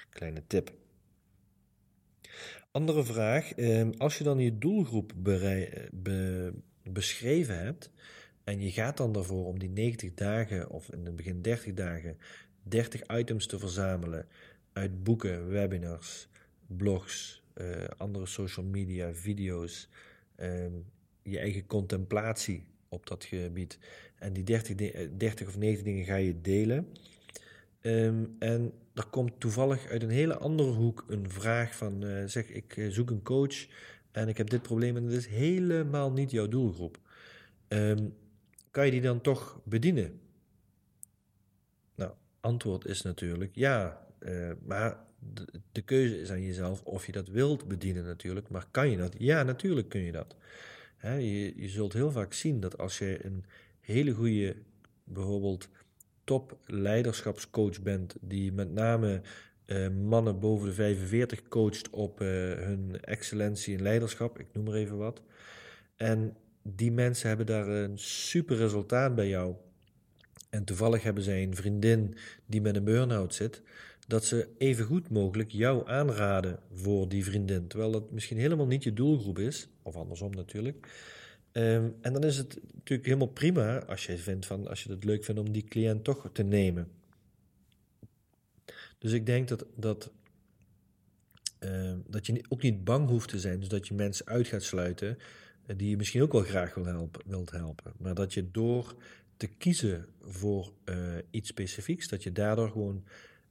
Kleine 0.10 0.44
tip. 0.48 0.72
Andere 2.72 3.04
vraag, 3.04 3.58
uh, 3.58 3.90
als 3.98 4.18
je 4.18 4.24
dan 4.24 4.40
je 4.40 4.58
doelgroep 4.58 5.14
be 5.92 6.54
beschreven 6.84 7.60
hebt 7.60 7.92
en 8.44 8.60
je 8.62 8.72
gaat 8.72 8.98
dan 8.98 9.12
daarvoor 9.12 9.46
om 9.46 9.60
die 9.60 9.70
90 9.70 10.14
dagen 10.14 10.70
of 10.70 10.92
in 10.92 11.06
het 11.06 11.16
begin 11.16 11.42
30 11.42 11.74
dagen 11.74 12.18
30 12.64 13.02
items 13.18 13.46
te 13.46 13.60
verzamelen 13.60 14.28
uit 14.74 15.04
boeken, 15.04 15.50
webinars, 15.50 16.28
blogs, 16.68 17.44
uh, 17.56 17.84
andere 17.98 18.26
social 18.26 18.66
media, 18.66 19.14
video's, 19.14 19.90
uh, 20.40 20.66
je 21.22 21.40
eigen 21.40 21.66
contemplatie 21.66 22.64
op 22.90 23.08
dat 23.08 23.24
gebied. 23.24 23.80
En 24.16 24.34
die 24.34 24.44
30, 24.44 24.76
30 25.18 25.48
of 25.48 25.58
90 25.58 25.84
dingen 25.84 26.06
ga 26.06 26.16
je 26.16 26.42
delen. 26.42 26.88
Um, 27.82 28.36
en 28.40 28.74
er 29.00 29.06
komt 29.06 29.40
toevallig 29.40 29.88
uit 29.88 30.04
een 30.04 30.10
hele 30.10 30.38
andere 30.38 30.70
hoek 30.70 31.06
een 31.08 31.30
vraag 31.30 31.76
van, 31.76 32.04
uh, 32.04 32.24
zeg, 32.26 32.50
ik 32.50 32.78
eh, 32.78 32.90
zoek 32.90 33.10
een 33.10 33.22
coach 33.22 33.68
en 34.12 34.28
ik 34.28 34.38
heb 34.38 34.50
dit 34.50 34.62
probleem 34.62 34.98
en 34.98 35.04
het 35.04 35.14
is 35.14 35.28
helemaal 35.28 36.12
niet 36.12 36.32
jouw 36.32 36.48
doelgroep. 36.48 37.00
Um, 37.68 38.16
kan 38.72 38.86
je 38.86 38.92
die 38.92 39.02
dan 39.02 39.22
toch 39.22 39.62
bedienen? 39.64 40.20
antwoord 42.42 42.86
is 42.86 43.02
natuurlijk 43.02 43.56
ja, 43.56 44.06
uh, 44.20 44.52
maar 44.66 44.98
de, 45.72 45.82
keuze 45.82 46.22
is 46.22 46.32
aan 46.32 46.42
jezelf 46.42 46.84
of 46.84 47.06
je 47.06 47.12
dat 47.12 47.28
wilt 47.28 47.68
bedienen 47.68 48.04
natuurlijk. 48.04 48.50
Maar 48.50 48.68
kan 48.72 48.90
je 48.90 48.98
dat? 48.98 49.16
Ja, 49.18 49.44
natuurlijk 49.44 49.90
kun 49.90 50.02
je 50.02 50.12
dat. 50.12 50.36
Je, 51.02 51.54
je 51.56 51.70
zult 51.70 51.94
heel 51.94 52.12
vaak 52.12 52.34
zien 52.34 52.60
dat 52.60 52.78
als 52.78 52.98
je 52.98 53.26
een 53.26 53.46
hele 53.80 54.12
goede, 54.12 54.56
bijvoorbeeld 55.04 55.70
top 56.30 56.58
leiderschapscoach 56.66 57.82
bent, 57.82 58.16
die 58.22 58.52
met 58.52 58.74
name 58.74 59.22
uh, 59.66 59.88
mannen 59.90 60.40
boven 60.40 60.68
de 60.68 60.74
45 60.74 61.48
coacht 61.48 61.90
op 61.90 62.22
uh, 62.22 62.28
hun 62.54 63.02
excellentie 63.02 63.74
in 63.74 63.82
leiderschap, 63.82 64.40
ik 64.40 64.48
noem 64.54 64.64
maar 64.64 64.74
even 64.74 64.98
wat. 64.98 65.22
En 65.96 66.38
die 66.62 66.92
mensen 66.92 67.28
hebben 67.28 67.46
daar 67.46 67.68
een 67.68 67.98
super 68.00 68.56
resultaat 68.56 69.16
bij 69.16 69.28
jou 69.28 69.56
en 70.50 70.64
toevallig 70.64 71.04
hebben 71.04 71.24
zij 71.24 71.44
een 71.44 71.56
vriendin 71.56 72.16
die 72.46 72.62
met 72.62 72.76
een 72.76 72.84
burn-out 72.84 73.34
zit, 73.34 73.62
dat 74.08 74.26
ze 74.26 74.48
even 74.58 74.86
goed 74.86 75.10
mogelijk 75.10 75.52
jou 75.52 75.88
aanraden 75.88 76.60
voor 76.74 77.10
die 77.10 77.26
vriendin. 77.26 77.68
Terwijl 77.68 77.92
dat 77.92 78.12
misschien 78.12 78.38
helemaal 78.38 78.68
niet 78.68 78.84
je 78.84 78.94
doelgroep 78.94 79.40
is, 79.40 79.70
of 79.82 79.96
andersom 79.96 80.32
natuurlijk. 80.32 80.88
Um, 81.54 81.96
en 82.02 82.14
dan 82.14 82.24
is 82.24 82.38
het 82.38 82.60
natuurlijk 82.74 83.06
helemaal 83.08 83.28
prima 83.28 83.86
als 83.86 84.06
je, 84.06 84.18
vindt 84.18 84.46
van, 84.46 84.68
als 84.68 84.84
je 84.84 84.92
het 84.92 85.04
leuk 85.04 85.24
vindt 85.24 85.42
om 85.42 85.52
die 85.52 85.64
cliënt 85.64 86.04
toch 86.04 86.30
te 86.34 86.44
nemen. 86.44 86.92
Dus 88.98 89.12
ik 89.12 89.26
denk 89.26 89.48
dat, 89.48 89.66
dat, 89.76 90.12
uh, 91.60 91.94
dat 92.08 92.26
je 92.26 92.46
ook 92.50 92.62
niet 92.62 92.84
bang 92.84 93.08
hoeft 93.08 93.30
te 93.30 93.40
zijn, 93.40 93.60
dus 93.60 93.70
dat 93.70 93.88
je 93.88 93.94
mensen 93.94 94.26
uit 94.26 94.48
gaat 94.48 94.64
sluiten 94.64 95.18
uh, 95.68 95.78
die 95.78 95.90
je 95.90 95.98
misschien 95.98 96.22
ook 96.22 96.32
wel 96.32 96.42
graag 96.42 96.74
wil 96.74 96.86
helpen, 96.86 97.22
wilt 97.26 97.52
helpen. 97.52 97.94
Maar 97.98 98.16
dat 98.16 98.34
je 98.34 98.52
door 98.52 98.96
te 99.38 99.48
kiezen 99.48 100.08
voor 100.20 100.74
uh, 100.86 101.16
iets 101.32 101.50
specifieks, 101.50 102.08
dat 102.08 102.24
je 102.24 102.32
daardoor 102.32 102.70
gewoon 102.70 103.04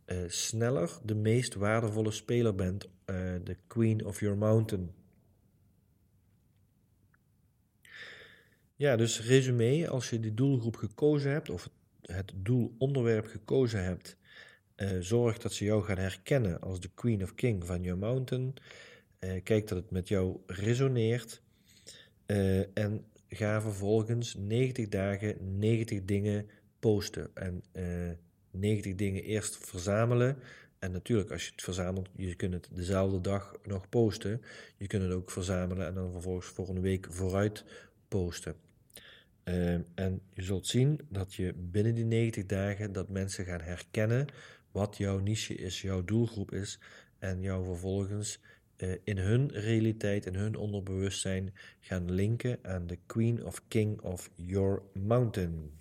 uh, 0.07 0.19
sneller 0.27 0.99
de 1.05 1.15
meest 1.15 1.55
waardevolle 1.55 2.11
speler 2.11 2.55
bent, 2.55 2.89
de 3.45 3.57
queen 3.67 4.05
of 4.05 4.21
your 4.21 4.37
mountain. 4.37 4.91
Ja, 8.79 8.97
dus 8.97 9.27
resume, 9.27 9.89
als 9.89 10.11
je 10.11 10.21
die 10.21 10.35
doelgroep 10.35 10.77
gekozen 10.77 11.31
hebt, 11.31 11.51
of 11.51 11.71
het 12.03 12.33
doelonderwerp 12.37 13.27
gekozen 13.27 13.85
hebt, 13.85 14.17
zorg 15.01 15.39
dat 15.39 15.53
ze 15.53 15.65
jou 15.65 15.85
gaan 15.85 15.99
herkennen 15.99 16.61
als 16.61 16.81
de 16.81 16.91
queen 16.95 17.23
of 17.23 17.35
king 17.35 17.67
van 17.67 17.83
your 17.83 17.99
mountain. 17.99 18.55
kijk 19.19 19.69
dat 19.69 19.79
het 19.79 19.91
met 19.91 20.09
jou 20.09 20.41
resoneert. 20.47 21.43
en 22.75 23.05
ga 23.29 23.61
vervolgens 23.61 24.35
90 24.35 24.89
dagen 24.89 25.59
90 25.59 26.05
dingen 26.05 26.49
posten. 26.79 27.31
En 27.35 27.63
uh, 27.73 28.11
eh, 28.11 28.17
90 28.51 28.95
dingen 28.95 29.23
eerst 29.23 29.57
verzamelen. 29.57 30.37
En 30.79 30.93
natuurlijk, 30.93 31.31
als 31.31 31.45
je 31.45 31.51
het 31.51 31.63
verzamelt, 31.63 32.09
je 32.17 32.35
kunt 32.35 32.55
het 32.55 32.69
dezelfde 32.73 33.21
dag 33.21 33.57
nog 33.65 33.89
posten. 33.89 34.43
Je 34.77 34.87
kunt 34.87 35.03
het 35.03 35.13
ook 35.13 35.31
verzamelen 35.31 35.87
en 35.87 35.95
dan 35.95 36.13
vervolgens 36.13 36.47
voor 36.47 36.69
een 36.69 36.81
week 36.81 37.07
vooruit 37.11 37.65
posten. 38.09 38.55
Uh, 39.49 39.75
en 39.95 40.21
je 40.33 40.43
zult 40.43 40.67
zien 40.67 41.01
dat 41.09 41.35
je 41.35 41.55
binnen 41.55 41.95
die 41.95 42.05
90 42.05 42.47
dagen 42.47 42.93
dat 42.93 43.09
mensen 43.09 43.45
gaan 43.45 43.61
herkennen 43.61 44.27
wat 44.73 44.97
jouw 44.97 45.19
niche 45.19 45.55
is, 45.55 45.83
jouw 45.83 46.05
doelgroep 46.05 46.53
is. 46.53 46.81
En 47.19 47.41
jou 47.41 47.65
vervolgens 47.65 48.41
in 49.05 49.19
hun 49.19 49.51
realiteit, 49.53 50.27
in 50.27 50.35
hun 50.35 50.57
onderbewustzijn 50.57 51.55
gaan 51.81 52.13
linken 52.13 52.59
aan 52.63 52.87
de 52.87 52.99
Queen 53.07 53.45
of 53.45 53.63
King 53.69 54.01
of 54.01 54.31
Your 54.35 54.83
Mountain. 54.93 55.78